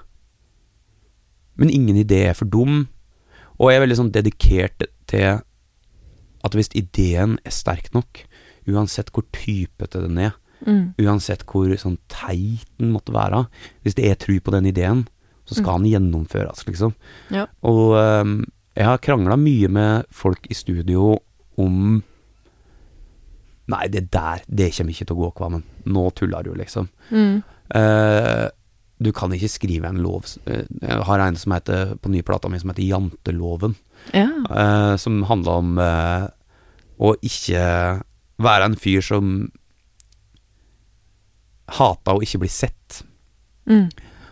[1.57, 2.89] Men ingen idé er for dum.
[3.57, 5.41] Og jeg er veldig sånn dedikert til
[6.43, 8.25] at hvis ideen er sterk nok,
[8.67, 10.33] uansett hvor typete den er,
[10.65, 10.95] Mm.
[11.03, 13.43] uansett hvor sånn teit den måtte være,
[13.83, 15.03] hvis det er tru på den ideen,
[15.45, 16.95] så skal den gjennomføres, liksom.
[17.33, 17.45] Ja.
[17.67, 18.39] Og um,
[18.75, 21.15] jeg har krangla mye med folk i studio
[21.61, 22.03] om
[23.65, 25.63] Nei, det der, det kommer ikke til å gå, Kvammen.
[25.89, 26.85] Nå tuller du, liksom.
[27.09, 27.39] Mm.
[27.73, 28.45] Uh,
[29.01, 32.47] du kan ikke skrive en lov eh, Jeg har en som heter på nye plata
[32.47, 33.73] mi som heter Janteloven.
[34.13, 34.29] Ja.
[34.45, 36.27] Uh, som handler om uh,
[37.01, 37.65] å ikke
[38.45, 39.33] være en fyr som
[41.77, 43.01] hata å ikke bli sett.
[43.69, 43.87] Mm.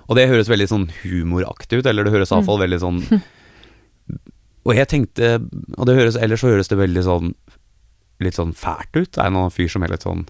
[0.07, 2.99] Og det høres veldig sånn humoraktig ut, eller det høres iallfall veldig sånn
[4.67, 7.31] Og jeg tenkte Og det høres, ellers så høres det veldig sånn
[8.21, 9.09] Litt sånn fælt ut.
[9.15, 10.27] Det er en annen fyr som er litt sånn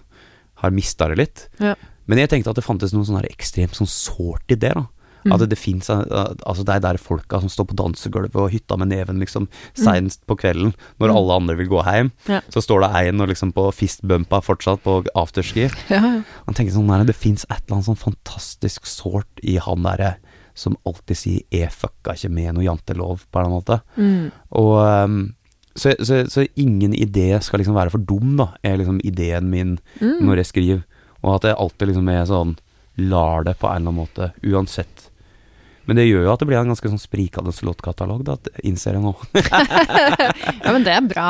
[0.62, 1.42] Har mista det litt.
[1.60, 1.74] Ja.
[2.08, 4.86] Men jeg tenkte at det fantes noe sånn ekstremt sånn sårt i det, da.
[5.24, 5.32] Mm.
[5.32, 8.88] At det fins Altså, det er der folka som står på dansegulvet og hytta med
[8.88, 11.16] neven, liksom, seinest på kvelden, når Mm.
[11.16, 12.10] alle andre vil gå hjem.
[12.28, 12.40] Ja.
[12.50, 15.70] Så står det en og liksom på fistbumpa fortsatt på afterski.
[15.90, 16.22] Ja, ja.
[16.52, 20.16] Tenker sånn nei, Det fins et eller annet sånn fantastisk sårt i han derre
[20.54, 23.80] som alltid sier 'jeg fucka ikke med noe jantelov', på en måte.
[23.98, 24.30] Mm.
[24.52, 25.34] Og ehm,
[25.74, 29.78] så, så, så ingen idé skal liksom være for dum, da, er liksom ideen min
[30.00, 30.20] Mm.
[30.22, 30.84] når jeg skriver.
[31.24, 32.56] Og at jeg alltid liksom er sånn
[32.96, 35.10] Lar det på en eller annen måte, uansett.
[35.86, 39.02] Men det gjør jo at det blir en ganske sånn sprikende låtkatalog, da, innser jeg
[39.04, 39.12] nå.
[40.64, 41.28] ja, men det er bra.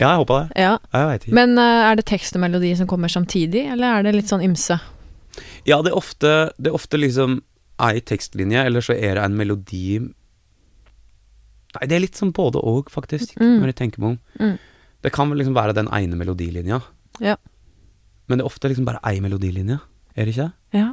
[0.00, 0.62] ja, jeg håper det.
[0.64, 0.78] Ja.
[0.96, 1.32] Jeg.
[1.36, 4.44] Men uh, er det tekst og melodi som kommer samtidig, eller er det litt sånn
[4.46, 4.78] ymse?
[5.68, 7.40] Ja, det er ofte, det er ofte liksom
[7.82, 9.98] ei tekstlinje, eller så er det en melodi
[11.72, 13.60] Nei, det er litt sånn både og, faktisk, Mm.
[13.62, 14.18] når jeg tenker meg om.
[14.40, 14.58] Mm.
[15.02, 16.82] Det kan vel liksom være den ene melodilinja,
[17.20, 17.36] Ja.
[18.28, 19.78] men det er ofte liksom bare ei melodilinje,
[20.16, 20.52] er det ikke?
[20.76, 20.90] ja.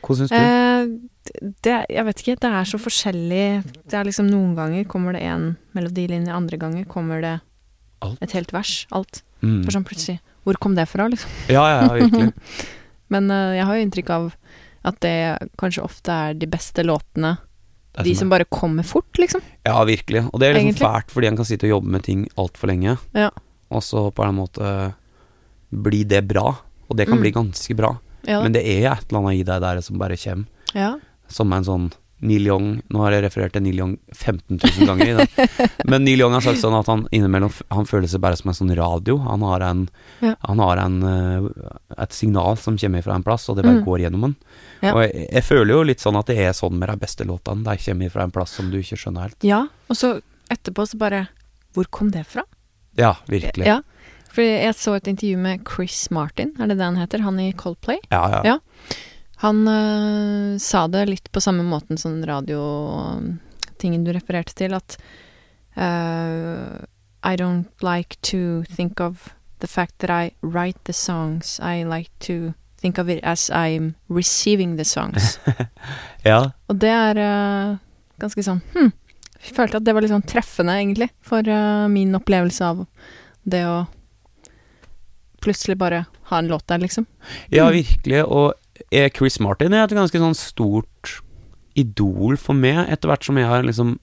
[0.00, 0.36] Hvordan syns du?
[0.36, 0.67] Eh,
[1.64, 3.44] det, jeg vet ikke, det er så forskjellig.
[3.88, 7.34] Det er liksom Noen ganger kommer det en melodilinje, andre ganger kommer det
[8.04, 8.18] Alt.
[8.24, 8.86] et helt vers.
[8.94, 9.22] Alt.
[9.42, 9.60] Mm.
[9.64, 11.30] For sånn plutselig Hvor kom det fra, liksom?
[11.52, 12.32] Ja, ja, virkelig.
[13.12, 14.30] Men uh, jeg har jo inntrykk av
[14.88, 15.12] at det
[15.60, 17.34] kanskje ofte er de beste låtene.
[17.92, 19.42] Det er De sånn som bare kommer fort, liksom.
[19.66, 20.22] Ja, virkelig.
[20.32, 20.86] Og det er liksom Egentlig.
[20.86, 23.30] fælt, fordi en kan sitte og jobbe med ting altfor lenge, Ja.
[23.70, 24.94] og så på en måte
[25.72, 26.56] blir det bra.
[26.88, 27.20] Og det kan Mm.
[27.26, 27.98] bli ganske bra.
[28.26, 28.42] Ja.
[28.42, 30.46] Men det er et eller annet i deg der som bare kommer.
[30.74, 30.98] Ja.
[31.28, 31.88] Som en sånn
[32.20, 35.50] Neil Young Nå har jeg referert til Neil Young 15 000 ganger i dag.
[35.92, 38.56] Men Neil Young har sagt sånn at han innimellom Han føler seg bare som en
[38.58, 39.18] sånn radio.
[39.22, 39.84] Han har en
[40.24, 40.32] Ja.
[40.48, 41.46] Han har en eh,
[42.02, 43.84] et signal som kommer fra en plass, og det bare Mm.
[43.86, 44.34] går gjennom den.
[44.82, 44.94] Ja.
[44.96, 47.62] Og jeg, jeg føler jo litt sånn at det er sånn med de beste låtene.
[47.64, 49.44] De kommer fra en plass som du ikke skjønner helt.
[49.46, 49.60] ja.
[49.88, 50.16] Og så
[50.50, 51.28] etterpå så bare
[51.74, 52.42] Hvor kom det fra?
[52.98, 53.66] Ja, virkelig.
[53.68, 53.78] Ja.
[54.32, 57.22] For jeg så et intervju med Chris Martin, er det det han heter?
[57.22, 57.98] Han i Coldplay.
[58.10, 58.42] Ja, ja.
[58.44, 58.58] Ja.
[59.42, 64.96] Han øh, sa det litt på samme måten som radiotingen du refererte til, at
[65.78, 66.82] uh,
[67.22, 69.28] I don't like to think of
[69.60, 71.60] the fact that I write the songs.
[71.62, 75.38] I like to think of it as I'm receiving the songs.
[76.26, 76.50] ja.
[76.68, 77.76] Og det er øh,
[78.22, 78.92] ganske sånn hm.
[79.38, 82.80] Jeg følte at det var litt sånn treffende, egentlig, for øh, min opplevelse av
[83.46, 83.84] det å
[85.40, 86.00] plutselig bare
[86.32, 87.06] ha en låt der, liksom.
[87.54, 87.72] Ja, Mm.
[87.78, 88.24] virkelig.
[88.26, 88.54] Og
[89.14, 91.20] Chris Martin er et ganske sånn stort
[91.78, 93.98] idol for meg, etter hvert som jeg har liksom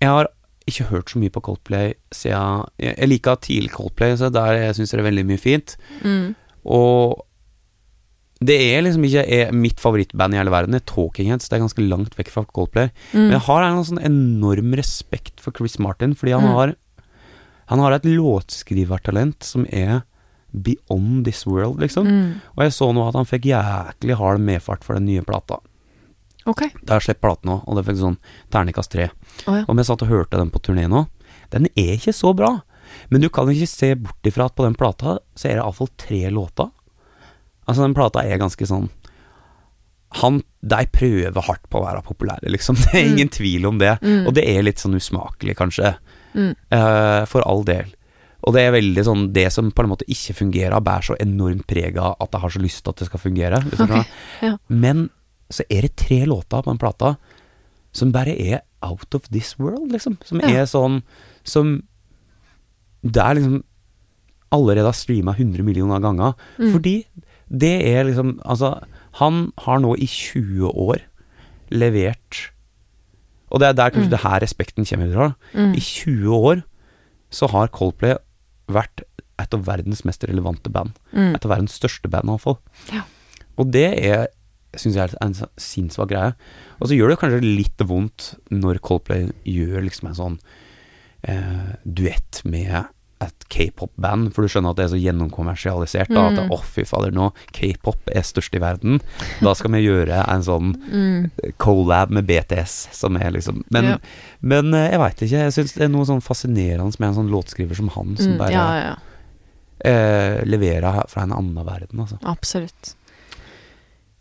[0.00, 0.28] Jeg har
[0.70, 4.76] ikke hørt så mye på Coldplay siden Jeg, jeg liker tidlig Coldplay, så der jeg
[4.78, 5.74] syns det er veldig mye fint.
[6.04, 6.34] Mm.
[6.64, 7.26] Og
[8.40, 10.72] det er liksom ikke er mitt favorittband i hele verden.
[10.72, 11.48] Det er Talking Heads.
[11.50, 12.88] Det er ganske langt vekk fra Coldplay.
[13.12, 13.32] Men Mm.
[13.36, 16.54] jeg har en sånn enorm respekt for Chris Martin, fordi han Mm.
[16.54, 16.76] har
[17.70, 20.02] Han har et låtskrivertalent som er
[20.52, 22.06] beyond this world, liksom.
[22.06, 22.30] Mm.
[22.56, 25.58] Og jeg så nå at han fikk jæklig hard medfart for den nye plata.
[26.48, 26.62] Ok.
[26.82, 28.16] Da har jeg sluppet platen nå, og det fikk sånn
[28.50, 29.10] terningkast tre.
[29.46, 29.64] Oh, ja.
[29.68, 31.04] Og jeg satt og hørte den på turné nå,
[31.52, 32.60] den er ikke så bra.
[33.12, 35.90] Men du kan ikke se bort ifra at på den plata så er det iallfall
[36.00, 36.70] tre låter.
[37.68, 38.88] Altså, den plata er ganske sånn
[40.18, 42.74] Han De prøver hardt på å være populære, liksom.
[42.82, 43.12] Det er Mm.
[43.14, 43.92] ingen tvil om det.
[44.02, 44.26] Mm.
[44.26, 45.92] Og det er litt sånn usmakelig, kanskje.
[46.34, 46.50] Mm.
[46.72, 47.92] Uh, for all del.
[48.42, 51.66] Og det er veldig sånn Det som på en måte ikke fungerer, bærer så enormt
[51.68, 53.60] preg av at jeg har så lyst til at det skal fungere.
[53.60, 54.04] du
[54.46, 54.56] ja.
[54.68, 55.10] Men
[55.50, 57.16] så er det tre låter på den plata
[57.92, 60.16] som bare er out of this world, liksom.
[60.24, 60.48] Som Ja.
[60.62, 61.02] er sånn
[61.44, 61.82] Som
[63.02, 63.62] Det er liksom
[64.52, 66.34] Allerede har streama 100 millioner ganger.
[66.58, 66.72] Mm.
[66.72, 67.04] Fordi
[67.50, 68.82] det er liksom Altså,
[69.20, 71.00] han har nå i 20 år
[71.70, 72.50] levert
[73.50, 74.10] Og det er der kanskje Mm.
[74.10, 75.34] det her respekten kommer fra.
[75.54, 75.74] Mm.
[75.74, 76.62] I 20 år
[77.30, 78.14] så har Coldplay
[78.74, 79.04] vært
[79.40, 80.98] et av verdens mest relevante band.
[81.14, 81.32] Mm.
[81.34, 82.58] Et av verdens største band, iallfall.
[82.92, 83.06] Ja.
[83.60, 84.28] Og det er
[84.78, 86.34] syns jeg er en sinnssvak greie.
[86.78, 90.36] Og så gjør det kanskje litt vondt når Coldplay gjør liksom en sånn
[91.26, 92.86] eh, duett med
[93.20, 96.08] et k-pop-band, for du skjønner at det er så gjennomkommersialisert.
[96.08, 99.00] Da, At å, oh, fy fader, nå k-pop er størst i verden.
[99.44, 101.30] Da skal vi gjøre en sånn Mm.
[101.60, 103.98] collab med BTS, som er liksom Men, Ja.
[104.40, 105.42] men eh, jeg veit ikke.
[105.44, 108.38] Jeg syns det er noe sånn fascinerende med en sånn låtskriver som han, som Mm.
[108.38, 108.96] bare Ja, ja,
[109.84, 112.18] eh, leverer fra en annen verden, altså.
[112.24, 112.94] Absolutt.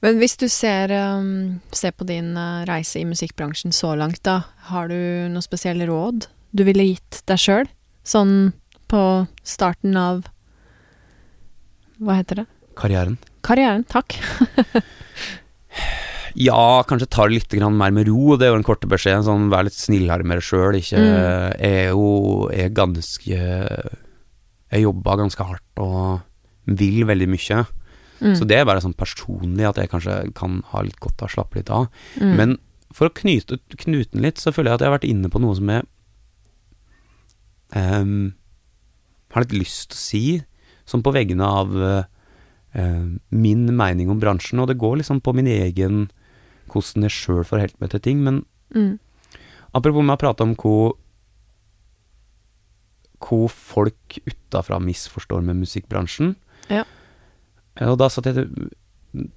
[0.02, 4.42] Men hvis du ser, um, ser på din uh, reise i musikkbransjen så langt, da,
[4.72, 7.68] har du noen spesielle råd du ville gitt deg sjøl?
[8.08, 8.54] Sånn
[8.90, 9.04] på
[9.48, 10.24] starten av
[12.00, 12.48] Hva heter det?
[12.80, 13.20] Karrieren.
[13.46, 13.86] Karrieren.
[13.90, 14.16] Takk.
[16.38, 18.36] Ja, kanskje ta det litt mer med ro.
[18.38, 19.26] Det er jo den korte beskjeden.
[19.26, 20.78] Sånn, vær litt snillere med deg sjøl.
[20.78, 21.56] Ikke Mm.
[21.60, 23.40] Er jo er ganske
[24.70, 26.22] Jeg jobba ganske hardt og
[26.66, 27.66] vil veldig mye.
[28.22, 28.36] Mm.
[28.38, 31.34] Så det er bare sånn personlig at jeg kanskje kan ha litt godt av å
[31.34, 31.88] slappe litt av.
[32.22, 32.36] Mm.
[32.38, 32.58] Men
[32.94, 35.42] for å knyte knute den litt, så føler jeg at jeg har vært inne på
[35.42, 35.88] noe som er
[37.74, 38.36] ehm,
[39.36, 40.24] har litt lyst til å si,
[40.90, 42.04] som på veggene av eh,
[42.74, 46.08] eh, min mening om bransjen, og det går liksom på min egen
[46.70, 49.00] hvordan jeg sjøl får helt meg til ting, men Mm.
[49.74, 50.94] apropos med å prate om hvor
[53.20, 56.36] hvor folk utafra misforstår med musikkbransjen.
[56.70, 56.84] Ja.
[57.82, 58.48] Og da satt jeg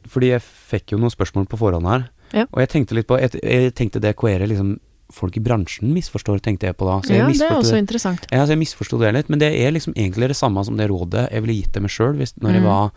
[0.06, 2.44] Fordi jeg fikk jo noen spørsmål på forhånd her, Ja.
[2.52, 4.78] og jeg tenkte litt på Jeg, jeg tenkte det Koere liksom
[5.12, 6.98] folk i bransjen misforstår, tenkte jeg på da.
[7.04, 8.26] Så jeg ja, det er også interessant.
[8.32, 10.88] Ja, så jeg misforsto det litt, men det er liksom egentlig det samme som det
[10.90, 12.68] rådet jeg ville gitt til meg sjøl når jeg Mm.
[12.68, 12.92] var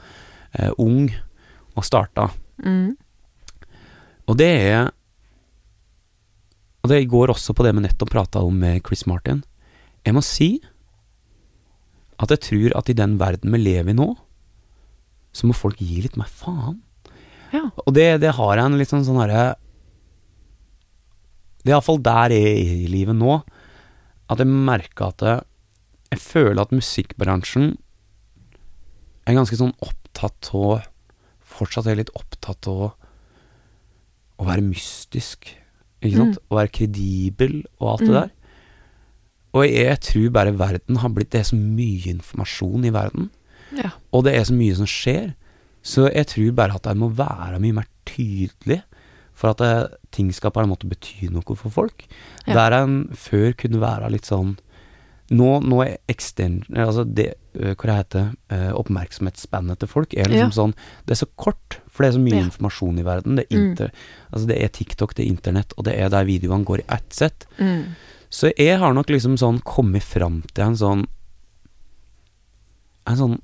[0.60, 1.10] eh, ung
[1.76, 2.30] og starta.
[2.64, 2.96] Mm.
[4.28, 4.92] Og det er
[6.86, 9.44] Og det går også på det vi nettopp prata om med Chris Martin.
[10.06, 10.62] Jeg må si
[12.22, 14.12] at jeg tror at i den verden vi lever i nå,
[15.34, 16.78] så må folk gi litt mer faen.
[17.52, 17.72] Ja.
[17.88, 19.56] Og det, det har jeg en litt sånn sånn herre
[21.66, 23.40] Det er iallfall der jeg er i livet nå,
[24.30, 25.42] at jeg merker at jeg,
[26.14, 27.72] jeg føler at musikkbransjen
[29.26, 30.84] er ganske sånn opptatt av
[31.56, 32.80] Fortsatt er litt opptatt av
[34.36, 35.46] å være mystisk,
[36.04, 36.40] ikke sant?
[36.52, 38.16] Å være kredibel og alt det Mm.
[38.18, 38.32] der.
[39.56, 43.30] Og jeg tror bare verden har blitt Det er så mye informasjon i verden.
[43.72, 43.92] Ja.
[44.12, 45.34] Og det er så mye som skjer.
[45.82, 48.82] Så jeg tror bare at jeg må være mye mer tydelig
[49.36, 49.72] for at det,
[50.16, 52.06] ting skal på en måte bety noe for folk.
[52.48, 52.54] Ja.
[52.56, 54.58] Der en før kunne være litt sånn
[55.34, 56.68] Nå, nå er extend...
[56.70, 60.54] Altså det, øh, hva det heter øh, Oppmerksomhetsspannet til folk er liksom Ja.
[60.54, 60.74] sånn
[61.08, 62.44] Det er så kort, for det er så mye Ja.
[62.46, 63.36] informasjon i verden.
[63.40, 63.90] Det er, Mm.
[64.32, 67.10] altså det er TikTok, det er internett, og det er der videoene går i ett
[67.12, 67.48] sett.
[67.58, 67.96] Mm.
[68.30, 71.06] Så jeg har nok liksom sånn kommet fram til en sånn
[73.08, 73.36] En sånn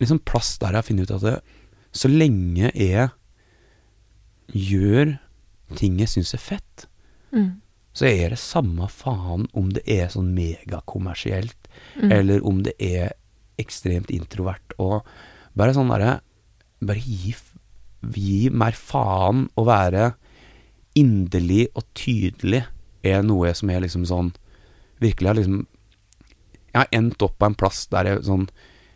[0.00, 1.36] liksom plass der jeg har funnet ut at det,
[1.92, 3.10] så lenge jeg
[4.52, 5.18] gjør
[5.76, 6.86] ting jeg syns er fett,
[7.32, 7.60] Mm.
[7.94, 11.56] så er det samme faen om det er sånn megakommersielt,
[12.00, 12.12] Mm.
[12.12, 13.12] eller om det er
[13.58, 15.04] ekstremt introvert, og
[15.56, 16.20] bare sånn derre
[16.84, 17.34] Bare gi,
[18.12, 20.14] gi mer faen å være
[20.96, 22.64] inderlig og tydelig
[23.04, 24.32] er noe som er liksom sånn
[25.00, 25.66] Virkelig har liksom
[26.74, 28.48] Jeg har endt opp på en plass der jeg sånn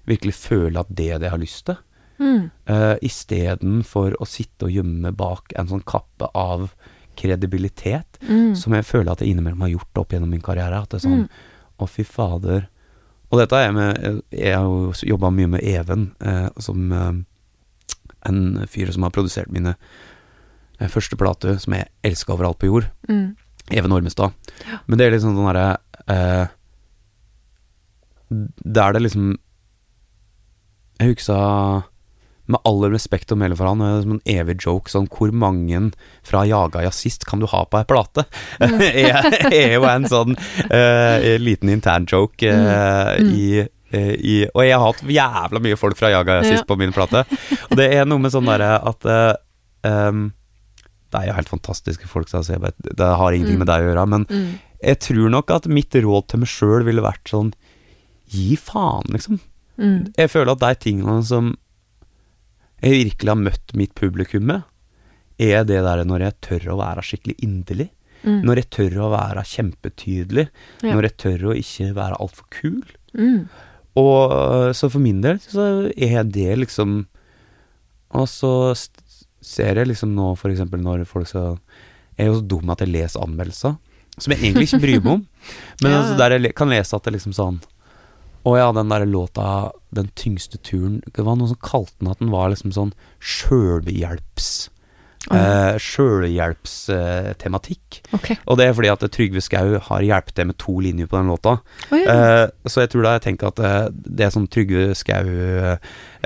[0.08, 1.76] virkelig føler at det er det jeg har lyst til.
[2.18, 2.50] Mm.
[2.68, 6.72] Uh, Istedenfor å sitte og gjemme bak en sånn kappe av
[7.18, 8.54] kredibilitet, Mm.
[8.56, 10.82] som jeg føler at jeg innimellom har gjort opp gjennom min karriere.
[10.82, 11.28] At det er sånn Mm.
[11.80, 12.68] Å, fy fader.
[13.30, 17.12] Og dette er med Jeg har jo jobba mye med Even, eh, som eh,
[18.26, 19.76] en fyr som har produsert mine
[20.80, 22.90] eh, første plate, som jeg elska overalt på jord.
[23.08, 23.36] Mm.
[23.70, 24.32] Even Ormestad.
[24.66, 24.78] Ja.
[24.86, 25.76] Men det er liksom sånn derre
[26.08, 26.48] eh,
[28.30, 29.36] Der det liksom
[31.00, 31.84] Jeg huska
[32.48, 35.90] med all respekt å melde for han, som en evig joke sånn Hvor mange
[36.24, 38.24] fra Jaga jazzist kan du ha på ei plate?
[38.60, 38.80] Mm.
[39.52, 43.30] er, jo en sånn uh, liten intern joke uh, Mm.
[43.34, 46.66] i eh, i, og jeg har hatt jævla mye folk fra Jaga sist Ja.
[46.68, 47.22] på min plate.
[47.70, 49.06] Og det er noe med sånn derre at
[49.88, 50.26] em,
[51.08, 53.62] Det er jo helt fantastiske folk, så jeg vet, det har ingenting Mm.
[53.64, 54.06] med deg å gjøre.
[54.08, 54.58] Men Mm.
[54.84, 57.52] jeg tror nok at mitt råd til meg sjøl ville vært sånn
[58.28, 59.40] Gi faen, liksom.
[59.80, 60.12] Mm.
[60.18, 61.54] Jeg føler at de tingene som
[62.82, 64.66] jeg virkelig har møtt mitt publikum med,
[65.38, 67.88] er det der når jeg tør å være skikkelig inderlig.
[68.26, 68.40] Mm.
[68.46, 70.46] Når jeg tør å være kjempetydelig.
[70.82, 70.94] Ja.
[70.94, 72.80] Når jeg tør å ikke være altfor kul.
[73.14, 73.44] Mm.
[73.98, 77.00] Og så for min del så er det liksom
[78.14, 78.50] Og så
[79.42, 81.56] ser jeg liksom nå for eksempel når folk skal
[82.18, 83.74] Jeg er jo så dum at jeg leser anmeldelser,
[84.18, 85.24] som jeg egentlig ikke bryr meg om.
[85.82, 87.60] Men Ja, altså, der jeg kan lese at det liksom sånn
[88.48, 92.20] Å ja, den der låta 'Den tyngste turen' Det var noen som kalte den at
[92.22, 94.70] den var liksom sånn sjølhjelps...
[95.26, 95.74] Ja.
[95.74, 97.98] Eh, Sjølhjelpstematikk.
[98.16, 98.28] Ok.
[98.46, 101.30] Og det er fordi at Trygve Skau har hjulpet til med to linjer på den
[101.32, 101.52] låta.
[101.90, 102.04] Oh, ja.
[102.46, 105.76] uh, så jeg tror da jeg tenker at uh, det sånn Trygve Skau uh,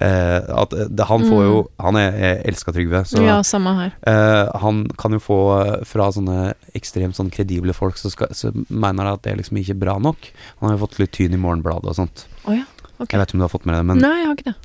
[0.03, 3.27] At det, han får jo Han er, jeg elsker Trygve, så Mm.
[3.29, 3.91] ja, samme her.
[4.59, 5.37] han kan jo få
[5.87, 9.95] fra sånne ekstremt sånn kredible folk, så, så mener at det liksom ikke er bra
[10.03, 10.19] nok.
[10.61, 12.27] Han har jo fått litt tyn i Morgenbladet og sånt.
[12.49, 12.65] Oh, ja.
[12.99, 13.13] okay.
[13.15, 14.57] Jeg vet ikke om du har fått med det, men Nei, jeg har ikke det.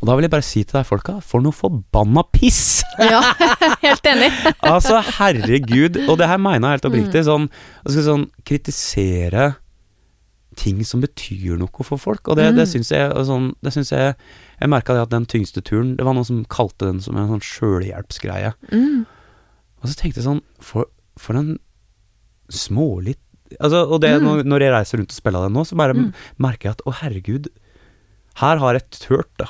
[0.00, 2.82] Og da vil jeg bare si til deg folka, for noe forbanna piss!
[3.02, 3.20] Ja,
[3.86, 4.28] helt enig.
[4.62, 5.96] altså, herregud.
[6.08, 7.22] Og det her mener jeg helt oppriktig.
[7.24, 7.28] Mm.
[7.28, 7.48] Sånn,
[7.88, 9.48] skal sånn kritisere
[10.58, 12.26] ting som betyr noe for folk.
[12.30, 12.72] Og det, det Mm.
[12.72, 14.14] syns jeg sånn, Det syns jeg
[14.60, 17.28] Jeg merka det at den tyngste turen Det var noen som kalte den som en
[17.30, 18.54] sånn sjølhjelpsgreie.
[18.72, 19.04] Mm.
[19.82, 20.86] Og så tenkte jeg sånn For,
[21.16, 21.58] for en
[22.50, 23.20] smålitt
[23.60, 24.24] Altså, og det, Mm.
[24.26, 26.12] når, når jeg reiser rundt og spiller den nå, så bare Mm.
[26.38, 27.46] merker jeg at å, herregud,
[28.42, 29.46] her har jeg turt, da.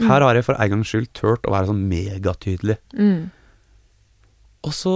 [0.00, 2.76] Her har jeg for en gangs skyld turt å være sånn megatydelig.
[2.98, 3.30] Mm.
[4.64, 4.94] Og så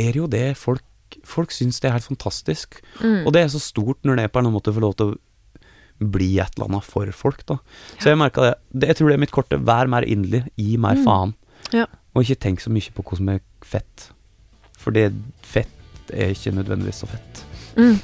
[0.00, 0.86] er det jo det folk
[1.26, 2.76] Folk syns det er helt fantastisk.
[3.02, 3.24] Mm.
[3.26, 6.28] Og det er så stort når det på en måte får lov til å bli
[6.38, 7.56] et eller annet for folk, da.
[7.98, 8.52] Så jeg merka det.
[8.70, 8.86] det.
[8.92, 9.58] Jeg tror det er mitt korte.
[9.58, 10.44] Vær mer inderlig.
[10.56, 11.02] Gi mer Mm.
[11.04, 11.34] faen.
[11.74, 11.86] Ja.
[12.14, 14.06] Og ikke tenk så mye på hva som er fett.
[14.78, 17.42] For det fett er ikke nødvendigvis så fett.
[17.76, 17.98] Mm.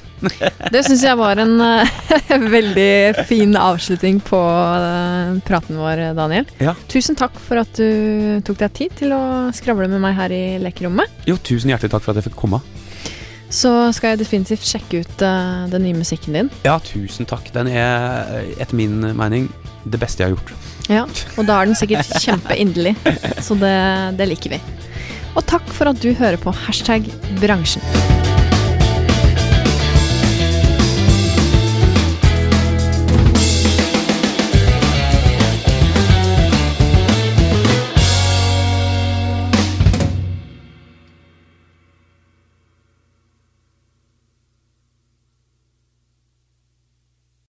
[0.73, 1.99] Det syns jeg var en eh,
[2.57, 6.49] veldig fin avslutning på eh, praten vår, Daniel.
[6.63, 6.77] Ja.
[6.91, 9.23] Tusen takk for at du tok deg tid til å
[9.57, 11.27] skravle med meg her i lekerommet.
[11.29, 12.63] Jo, tusen hjertelig takk for at jeg fikk komme.
[13.53, 16.49] Så skal jeg definitivt sjekke ut uh, den nye musikken din.
[16.67, 17.47] Ja, tusen takk.
[17.55, 19.47] Den er etter min mening
[19.87, 20.73] det beste jeg har gjort.
[20.91, 21.05] Ja,
[21.39, 22.95] Og da er den sikkert kjempeinderlig,
[23.43, 23.75] så det,
[24.19, 24.61] det liker vi.
[25.37, 27.11] Og takk for at du hører på hashtag
[27.43, 28.36] bransjen.